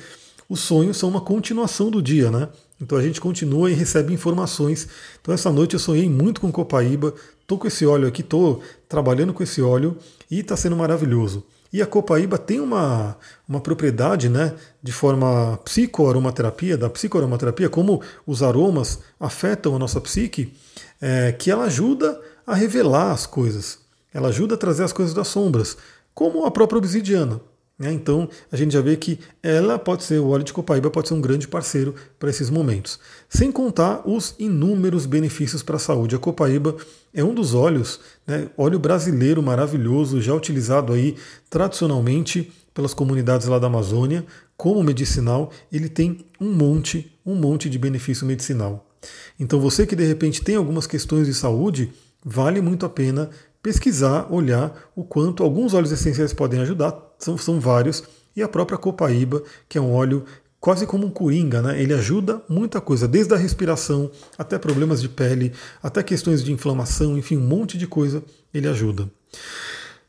os 0.47 0.59
sonhos 0.59 0.97
são 0.97 1.09
uma 1.09 1.21
continuação 1.21 1.89
do 1.89 2.01
dia, 2.01 2.29
né? 2.29 2.49
Então 2.79 2.97
a 2.97 3.01
gente 3.01 3.19
continua 3.19 3.71
e 3.71 3.73
recebe 3.73 4.13
informações. 4.13 4.87
Então 5.21 5.33
essa 5.33 5.51
noite 5.51 5.73
eu 5.73 5.79
sonhei 5.79 6.07
muito 6.09 6.39
com 6.41 6.51
copaíba, 6.51 7.13
tô 7.47 7.57
com 7.57 7.67
esse 7.67 7.85
óleo 7.85 8.07
aqui, 8.07 8.21
tô 8.21 8.61
trabalhando 8.87 9.33
com 9.33 9.41
esse 9.41 9.61
óleo 9.61 9.97
e 10.29 10.39
está 10.39 10.55
sendo 10.55 10.75
maravilhoso. 10.75 11.43
E 11.73 11.81
a 11.81 11.87
copaíba 11.87 12.37
tem 12.37 12.59
uma, 12.59 13.17
uma 13.49 13.59
propriedade 13.59 14.29
né, 14.29 14.53
de 14.81 14.91
forma 14.91 15.57
psicoaromaterapia, 15.65 16.77
da 16.77 16.87
psicoaromaterapia, 16.87 17.67
como 17.67 17.99
os 18.27 18.43
aromas 18.43 18.99
afetam 19.19 19.75
a 19.75 19.79
nossa 19.79 19.99
psique, 19.99 20.53
é, 21.01 21.31
que 21.31 21.49
ela 21.49 21.63
ajuda 21.63 22.21
a 22.45 22.53
revelar 22.53 23.11
as 23.11 23.25
coisas. 23.25 23.79
Ela 24.13 24.27
ajuda 24.27 24.53
a 24.53 24.57
trazer 24.57 24.83
as 24.83 24.93
coisas 24.93 25.15
das 25.15 25.27
sombras, 25.29 25.75
como 26.13 26.45
a 26.45 26.51
própria 26.51 26.77
obsidiana. 26.77 27.41
Né? 27.83 27.91
Então 27.91 28.29
a 28.49 28.55
gente 28.55 28.71
já 28.71 28.79
vê 28.79 28.95
que 28.95 29.19
ela 29.41 29.77
pode 29.77 30.03
ser, 30.03 30.19
o 30.19 30.29
óleo 30.29 30.43
de 30.45 30.53
copaíba 30.53 30.89
pode 30.89 31.09
ser 31.09 31.13
um 31.13 31.21
grande 31.21 31.47
parceiro 31.47 31.93
para 32.17 32.29
esses 32.29 32.49
momentos. 32.49 32.97
Sem 33.27 33.51
contar 33.51 34.07
os 34.07 34.33
inúmeros 34.39 35.05
benefícios 35.05 35.61
para 35.61 35.75
a 35.75 35.79
saúde. 35.79 36.15
A 36.15 36.19
copaíba 36.19 36.77
é 37.13 37.23
um 37.23 37.33
dos 37.33 37.53
óleos, 37.53 37.99
né, 38.25 38.47
óleo 38.57 38.79
brasileiro 38.79 39.43
maravilhoso, 39.43 40.21
já 40.21 40.33
utilizado 40.33 40.93
aí 40.93 41.17
tradicionalmente 41.49 42.51
pelas 42.73 42.93
comunidades 42.93 43.47
lá 43.47 43.59
da 43.59 43.67
Amazônia 43.67 44.25
como 44.55 44.81
medicinal. 44.81 45.51
Ele 45.69 45.89
tem 45.89 46.25
um 46.39 46.53
monte, 46.53 47.11
um 47.25 47.35
monte 47.35 47.69
de 47.69 47.77
benefício 47.77 48.25
medicinal. 48.25 48.89
Então 49.37 49.59
você 49.59 49.85
que 49.85 49.95
de 49.95 50.05
repente 50.05 50.41
tem 50.41 50.55
algumas 50.55 50.87
questões 50.87 51.27
de 51.27 51.33
saúde, 51.33 51.91
vale 52.23 52.61
muito 52.61 52.85
a 52.85 52.89
pena 52.89 53.29
pesquisar, 53.61 54.27
olhar 54.29 54.91
o 54.93 55.03
quanto 55.03 55.41
alguns 55.41 55.73
óleos 55.73 55.91
essenciais 55.91 56.33
podem 56.33 56.59
ajudar, 56.59 56.91
são, 57.23 57.37
são 57.37 57.59
vários, 57.59 58.03
e 58.35 58.43
a 58.43 58.47
própria 58.47 58.77
copaíba, 58.77 59.41
que 59.69 59.77
é 59.77 59.81
um 59.81 59.93
óleo 59.93 60.25
quase 60.59 60.85
como 60.85 61.05
um 61.05 61.09
coringa, 61.09 61.61
né? 61.61 61.81
Ele 61.81 61.93
ajuda 61.93 62.41
muita 62.47 62.79
coisa, 62.79 63.07
desde 63.07 63.33
a 63.33 63.37
respiração 63.37 64.09
até 64.37 64.57
problemas 64.57 65.01
de 65.01 65.09
pele, 65.09 65.51
até 65.81 66.01
questões 66.01 66.43
de 66.43 66.51
inflamação, 66.51 67.17
enfim, 67.17 67.37
um 67.37 67.47
monte 67.47 67.77
de 67.77 67.87
coisa 67.87 68.23
ele 68.53 68.67
ajuda. 68.67 69.09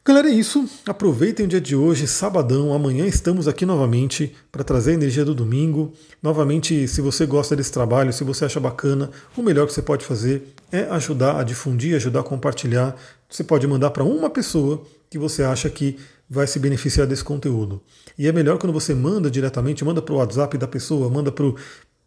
Galera, 0.06 0.28
é 0.28 0.32
isso. 0.32 0.68
Aproveitem 0.84 1.46
o 1.46 1.48
dia 1.48 1.60
de 1.60 1.74
hoje, 1.74 2.06
sabadão. 2.06 2.74
Amanhã 2.74 3.06
estamos 3.06 3.48
aqui 3.48 3.64
novamente 3.64 4.36
para 4.52 4.62
trazer 4.62 4.90
a 4.90 4.94
energia 4.94 5.24
do 5.24 5.34
domingo. 5.34 5.94
Novamente, 6.22 6.86
se 6.86 7.00
você 7.00 7.24
gosta 7.24 7.56
desse 7.56 7.72
trabalho, 7.72 8.12
se 8.12 8.22
você 8.22 8.44
acha 8.44 8.60
bacana, 8.60 9.10
o 9.34 9.42
melhor 9.42 9.66
que 9.66 9.72
você 9.72 9.80
pode 9.80 10.04
fazer 10.04 10.54
é 10.70 10.82
ajudar 10.90 11.40
a 11.40 11.42
difundir, 11.42 11.96
ajudar 11.96 12.20
a 12.20 12.22
compartilhar. 12.22 12.94
Você 13.30 13.42
pode 13.42 13.66
mandar 13.66 13.90
para 13.92 14.04
uma 14.04 14.28
pessoa 14.28 14.82
que 15.08 15.18
você 15.18 15.42
acha 15.42 15.70
que 15.70 15.96
vai 16.28 16.46
se 16.46 16.58
beneficiar 16.58 17.06
desse 17.06 17.24
conteúdo. 17.24 17.82
E 18.18 18.26
é 18.26 18.32
melhor 18.32 18.58
quando 18.58 18.72
você 18.72 18.94
manda 18.94 19.30
diretamente, 19.30 19.84
manda 19.84 20.00
para 20.00 20.14
o 20.14 20.18
WhatsApp 20.18 20.56
da 20.56 20.66
pessoa, 20.66 21.08
manda 21.08 21.30
para 21.30 21.44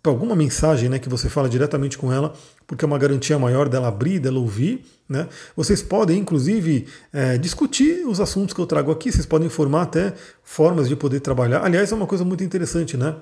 alguma 0.06 0.36
mensagem 0.36 0.89
né, 0.89 0.99
que 0.99 1.10
você 1.10 1.30
fala 1.30 1.47
diretamente 1.47 1.97
com 1.97 2.12
ela, 2.12 2.34
porque 2.65 2.84
é 2.84 2.88
uma 2.88 2.97
garantia 2.97 3.38
maior 3.38 3.69
dela 3.69 3.88
abrir, 3.88 4.19
dela 4.19 4.39
ouvir. 4.39 4.86
Né? 5.08 5.27
Vocês 5.56 5.82
podem, 5.82 6.19
inclusive, 6.19 6.88
é, 7.13 7.38
discutir 7.38 8.06
os 8.08 8.19
assuntos 8.19 8.53
que 8.53 8.62
eu 8.62 8.65
trago 8.65 8.91
aqui, 8.91 9.12
vocês 9.12 9.25
podem 9.25 9.47
informar 9.47 9.84
até 9.84 10.13
formas 10.43 10.88
de 10.88 10.95
poder 10.95 11.19
trabalhar. 11.19 11.63
Aliás, 11.63 11.91
é 11.91 11.95
uma 11.95 12.08
coisa 12.08 12.25
muito 12.25 12.43
interessante, 12.43 12.97
né? 12.97 13.15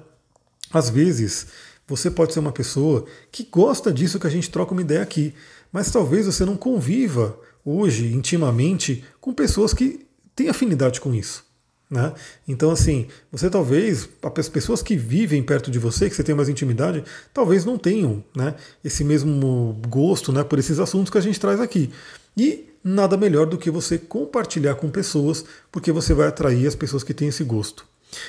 Às 0.73 0.89
vezes, 0.89 1.47
você 1.88 2.10
pode 2.10 2.34
ser 2.34 2.39
uma 2.39 2.51
pessoa 2.51 3.05
que 3.31 3.47
gosta 3.49 3.93
disso 3.93 4.19
que 4.19 4.27
a 4.27 4.29
gente 4.29 4.49
troca 4.49 4.71
uma 4.71 4.81
ideia 4.81 5.01
aqui, 5.01 5.34
mas 5.71 5.91
talvez 5.91 6.25
você 6.25 6.43
não 6.43 6.58
conviva 6.58 7.38
hoje 7.63 8.13
intimamente 8.13 9.03
com 9.21 9.34
pessoas 9.34 9.73
que 9.73 10.04
têm 10.36 10.50
afinidade 10.50 11.00
com 11.00 11.13
isso. 11.13 11.45
Né? 11.89 12.13
Então, 12.48 12.71
assim, 12.71 13.08
você 13.32 13.50
talvez, 13.50 14.10
as 14.38 14.50
pessoas 14.50 14.82
que 14.82 14.95
vivem 14.95 15.43
perto 15.43 15.69
de 15.69 15.78
você, 15.78 16.10
que 16.10 16.15
você 16.15 16.24
tem 16.24 16.34
mais 16.34 16.50
intimidade, 16.50 17.04
talvez 17.34 17.63
não 17.63 17.78
tenham 17.78 18.24
né, 18.36 18.56
esse 18.84 19.04
mesmo 19.04 19.80
gosto 19.88 20.32
né, 20.32 20.43
por 20.43 20.58
esses 20.58 20.80
assuntos 20.80 21.12
que 21.12 21.17
a 21.17 21.21
gente 21.21 21.39
traz 21.39 21.60
aqui. 21.60 21.91
E 22.36 22.65
nada 22.84 23.15
melhor 23.17 23.45
do 23.45 23.58
que 23.58 23.69
você 23.69 23.98
compartilhar 23.98 24.76
com 24.76 24.89
pessoas, 24.89 25.45
porque 25.71 25.91
você 25.91 26.13
vai 26.13 26.28
atrair 26.28 26.67
as 26.67 26.76
pessoas 26.76 27.04
que 27.04 27.13
têm 27.13 27.28
esse 27.28 27.43
gosto. 27.43 27.86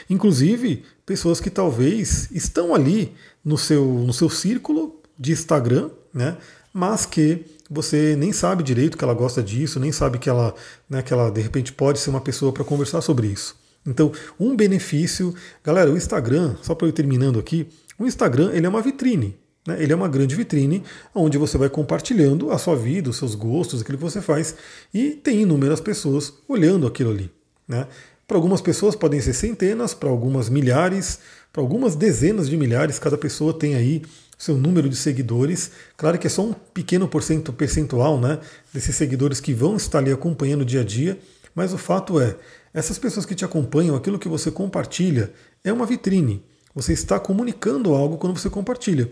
Inclusive, 0.08 0.84
pessoas 1.04 1.40
que 1.40 1.50
talvez 1.50 2.30
estão 2.30 2.74
ali 2.74 3.14
no 3.44 3.56
seu, 3.56 3.84
no 3.84 4.12
seu 4.12 4.28
círculo 4.28 5.00
de 5.18 5.32
Instagram, 5.32 5.90
né, 6.12 6.36
mas 6.72 7.06
que 7.06 7.44
você 7.70 8.14
nem 8.16 8.32
sabe 8.32 8.62
direito 8.62 8.96
que 8.96 9.04
ela 9.04 9.14
gosta 9.14 9.42
disso, 9.42 9.80
nem 9.80 9.92
sabe 9.92 10.18
que 10.18 10.28
ela, 10.28 10.54
né, 10.88 11.02
que 11.02 11.12
ela 11.12 11.30
de 11.30 11.40
repente 11.40 11.72
pode 11.72 11.98
ser 11.98 12.10
uma 12.10 12.20
pessoa 12.20 12.52
para 12.52 12.64
conversar 12.64 13.00
sobre 13.00 13.26
isso. 13.26 13.56
Então, 13.86 14.10
um 14.38 14.56
benefício, 14.56 15.34
galera, 15.62 15.90
o 15.90 15.96
Instagram, 15.96 16.56
só 16.62 16.74
para 16.74 16.86
eu 16.86 16.90
ir 16.90 16.92
terminando 16.92 17.38
aqui, 17.38 17.68
o 17.98 18.06
Instagram 18.06 18.50
ele 18.52 18.66
é 18.66 18.68
uma 18.68 18.82
vitrine. 18.82 19.36
Né? 19.66 19.82
Ele 19.82 19.92
é 19.92 19.96
uma 19.96 20.08
grande 20.08 20.34
vitrine 20.34 20.82
onde 21.14 21.38
você 21.38 21.58
vai 21.58 21.68
compartilhando 21.68 22.50
a 22.50 22.58
sua 22.58 22.76
vida, 22.76 23.10
os 23.10 23.16
seus 23.16 23.34
gostos, 23.34 23.82
aquilo 23.82 23.98
que 23.98 24.04
você 24.04 24.20
faz, 24.20 24.56
e 24.92 25.10
tem 25.10 25.42
inúmeras 25.42 25.80
pessoas 25.80 26.32
olhando 26.48 26.86
aquilo 26.86 27.10
ali. 27.10 27.30
Né? 27.66 27.86
Para 28.26 28.36
algumas 28.36 28.60
pessoas 28.60 28.96
podem 28.96 29.20
ser 29.20 29.34
centenas, 29.34 29.94
para 29.94 30.08
algumas 30.08 30.48
milhares, 30.48 31.20
para 31.52 31.62
algumas 31.62 31.94
dezenas 31.94 32.48
de 32.48 32.56
milhares, 32.56 32.98
cada 32.98 33.16
pessoa 33.16 33.52
tem 33.52 33.74
aí 33.76 34.02
seu 34.36 34.56
número 34.56 34.88
de 34.88 34.96
seguidores. 34.96 35.70
Claro 35.96 36.18
que 36.18 36.26
é 36.26 36.30
só 36.30 36.42
um 36.42 36.52
pequeno 36.52 37.08
percentual 37.08 38.20
né, 38.20 38.38
desses 38.72 38.94
seguidores 38.96 39.40
que 39.40 39.54
vão 39.54 39.76
estar 39.76 39.98
ali 39.98 40.12
acompanhando 40.12 40.62
o 40.62 40.64
dia 40.66 40.80
a 40.80 40.84
dia, 40.84 41.18
mas 41.54 41.72
o 41.72 41.78
fato 41.78 42.20
é, 42.20 42.36
essas 42.74 42.98
pessoas 42.98 43.24
que 43.24 43.34
te 43.34 43.44
acompanham, 43.44 43.96
aquilo 43.96 44.18
que 44.18 44.28
você 44.28 44.50
compartilha, 44.50 45.32
é 45.64 45.72
uma 45.72 45.86
vitrine. 45.86 46.44
Você 46.74 46.92
está 46.92 47.18
comunicando 47.18 47.94
algo 47.94 48.18
quando 48.18 48.38
você 48.38 48.50
compartilha. 48.50 49.10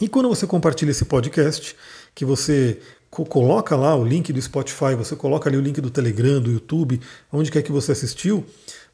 E 0.00 0.08
quando 0.08 0.28
você 0.28 0.46
compartilha 0.46 0.90
esse 0.90 1.04
podcast, 1.04 1.76
que 2.14 2.24
você 2.24 2.80
coloca 3.10 3.76
lá 3.76 3.94
o 3.94 4.04
link 4.04 4.32
do 4.32 4.40
Spotify, 4.40 4.94
você 4.96 5.14
coloca 5.14 5.48
ali 5.48 5.56
o 5.56 5.60
link 5.60 5.80
do 5.80 5.90
Telegram, 5.90 6.40
do 6.40 6.50
YouTube, 6.50 7.00
onde 7.32 7.50
quer 7.50 7.62
que 7.62 7.70
você 7.70 7.92
assistiu, 7.92 8.44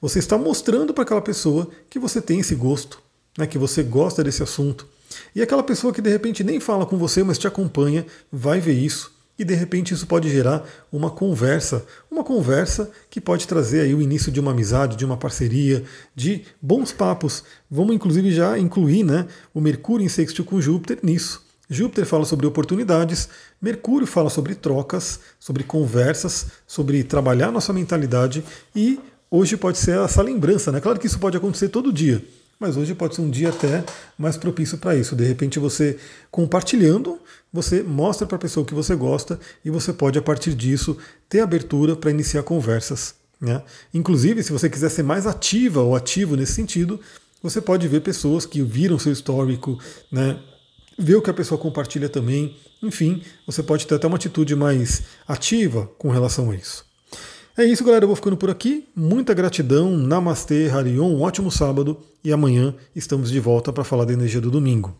você 0.00 0.18
está 0.18 0.36
mostrando 0.36 0.92
para 0.92 1.04
aquela 1.04 1.22
pessoa 1.22 1.70
que 1.88 1.98
você 1.98 2.20
tem 2.20 2.40
esse 2.40 2.54
gosto, 2.54 3.00
né, 3.38 3.46
que 3.46 3.56
você 3.56 3.82
gosta 3.82 4.22
desse 4.24 4.42
assunto. 4.42 4.86
E 5.34 5.42
aquela 5.42 5.62
pessoa 5.62 5.92
que 5.92 6.00
de 6.00 6.10
repente 6.10 6.42
nem 6.42 6.60
fala 6.60 6.86
com 6.86 6.96
você, 6.96 7.22
mas 7.22 7.38
te 7.38 7.46
acompanha, 7.46 8.06
vai 8.30 8.60
ver 8.60 8.74
isso. 8.74 9.14
E 9.38 9.44
de 9.44 9.54
repente 9.54 9.92
isso 9.92 10.06
pode 10.06 10.30
gerar 10.30 10.66
uma 10.90 11.10
conversa, 11.10 11.84
uma 12.10 12.24
conversa 12.24 12.90
que 13.10 13.20
pode 13.20 13.46
trazer 13.46 13.80
aí 13.80 13.94
o 13.94 14.00
início 14.00 14.32
de 14.32 14.40
uma 14.40 14.52
amizade, 14.52 14.96
de 14.96 15.04
uma 15.04 15.16
parceria, 15.16 15.84
de 16.14 16.44
bons 16.60 16.90
papos. 16.90 17.44
Vamos 17.70 17.94
inclusive 17.94 18.32
já 18.32 18.58
incluir 18.58 19.04
né, 19.04 19.26
o 19.52 19.60
Mercúrio 19.60 20.04
em 20.04 20.08
sexto 20.08 20.42
com 20.42 20.60
Júpiter 20.60 21.00
nisso. 21.02 21.44
Júpiter 21.68 22.06
fala 22.06 22.24
sobre 22.24 22.46
oportunidades, 22.46 23.28
Mercúrio 23.60 24.06
fala 24.06 24.30
sobre 24.30 24.54
trocas, 24.54 25.20
sobre 25.38 25.64
conversas, 25.64 26.46
sobre 26.66 27.02
trabalhar 27.02 27.50
nossa 27.50 27.72
mentalidade 27.72 28.44
e 28.74 29.00
hoje 29.30 29.56
pode 29.56 29.76
ser 29.78 29.98
essa 29.98 30.22
lembrança, 30.22 30.70
né? 30.70 30.80
Claro 30.80 30.98
que 30.98 31.08
isso 31.08 31.18
pode 31.18 31.36
acontecer 31.36 31.68
todo 31.68 31.92
dia, 31.92 32.24
mas 32.58 32.76
hoje 32.76 32.94
pode 32.94 33.14
ser 33.14 33.20
um 33.20 33.30
dia 33.30 33.50
até 33.50 33.84
mais 34.18 34.36
propício 34.36 34.78
para 34.78 34.96
isso. 34.96 35.14
De 35.14 35.24
repente 35.24 35.58
você 35.58 35.98
compartilhando, 36.30 37.18
você 37.52 37.82
mostra 37.82 38.26
para 38.26 38.36
a 38.36 38.40
pessoa 38.40 38.64
que 38.64 38.74
você 38.74 38.94
gosta 38.94 39.38
e 39.64 39.70
você 39.70 39.92
pode 39.92 40.18
a 40.18 40.22
partir 40.22 40.54
disso 40.54 40.96
ter 41.28 41.40
abertura 41.40 41.94
para 41.94 42.10
iniciar 42.10 42.42
conversas. 42.42 43.14
Né? 43.40 43.62
Inclusive, 43.92 44.42
se 44.42 44.52
você 44.52 44.70
quiser 44.70 44.90
ser 44.90 45.02
mais 45.02 45.26
ativa 45.26 45.82
ou 45.82 45.94
ativo 45.94 46.36
nesse 46.36 46.54
sentido, 46.54 46.98
você 47.42 47.60
pode 47.60 47.86
ver 47.86 48.00
pessoas 48.00 48.46
que 48.46 48.62
viram 48.62 48.98
seu 48.98 49.12
histórico, 49.12 49.78
né? 50.10 50.38
ver 50.98 51.16
o 51.16 51.22
que 51.22 51.30
a 51.30 51.34
pessoa 51.34 51.60
compartilha 51.60 52.08
também. 52.08 52.56
Enfim, 52.82 53.22
você 53.46 53.62
pode 53.62 53.86
ter 53.86 53.94
até 53.94 54.06
uma 54.06 54.16
atitude 54.16 54.56
mais 54.56 55.02
ativa 55.28 55.86
com 55.98 56.10
relação 56.10 56.50
a 56.50 56.54
isso. 56.54 56.86
É 57.58 57.64
isso, 57.64 57.82
galera. 57.82 58.04
Eu 58.04 58.08
vou 58.08 58.16
ficando 58.16 58.36
por 58.36 58.50
aqui. 58.50 58.86
Muita 58.94 59.32
gratidão. 59.32 59.96
Namastê, 59.96 60.68
Harion. 60.68 61.08
Um 61.08 61.22
ótimo 61.22 61.50
sábado. 61.50 61.98
E 62.22 62.30
amanhã 62.30 62.74
estamos 62.94 63.30
de 63.30 63.40
volta 63.40 63.72
para 63.72 63.82
falar 63.82 64.04
da 64.04 64.12
energia 64.12 64.40
do 64.40 64.50
domingo. 64.50 64.94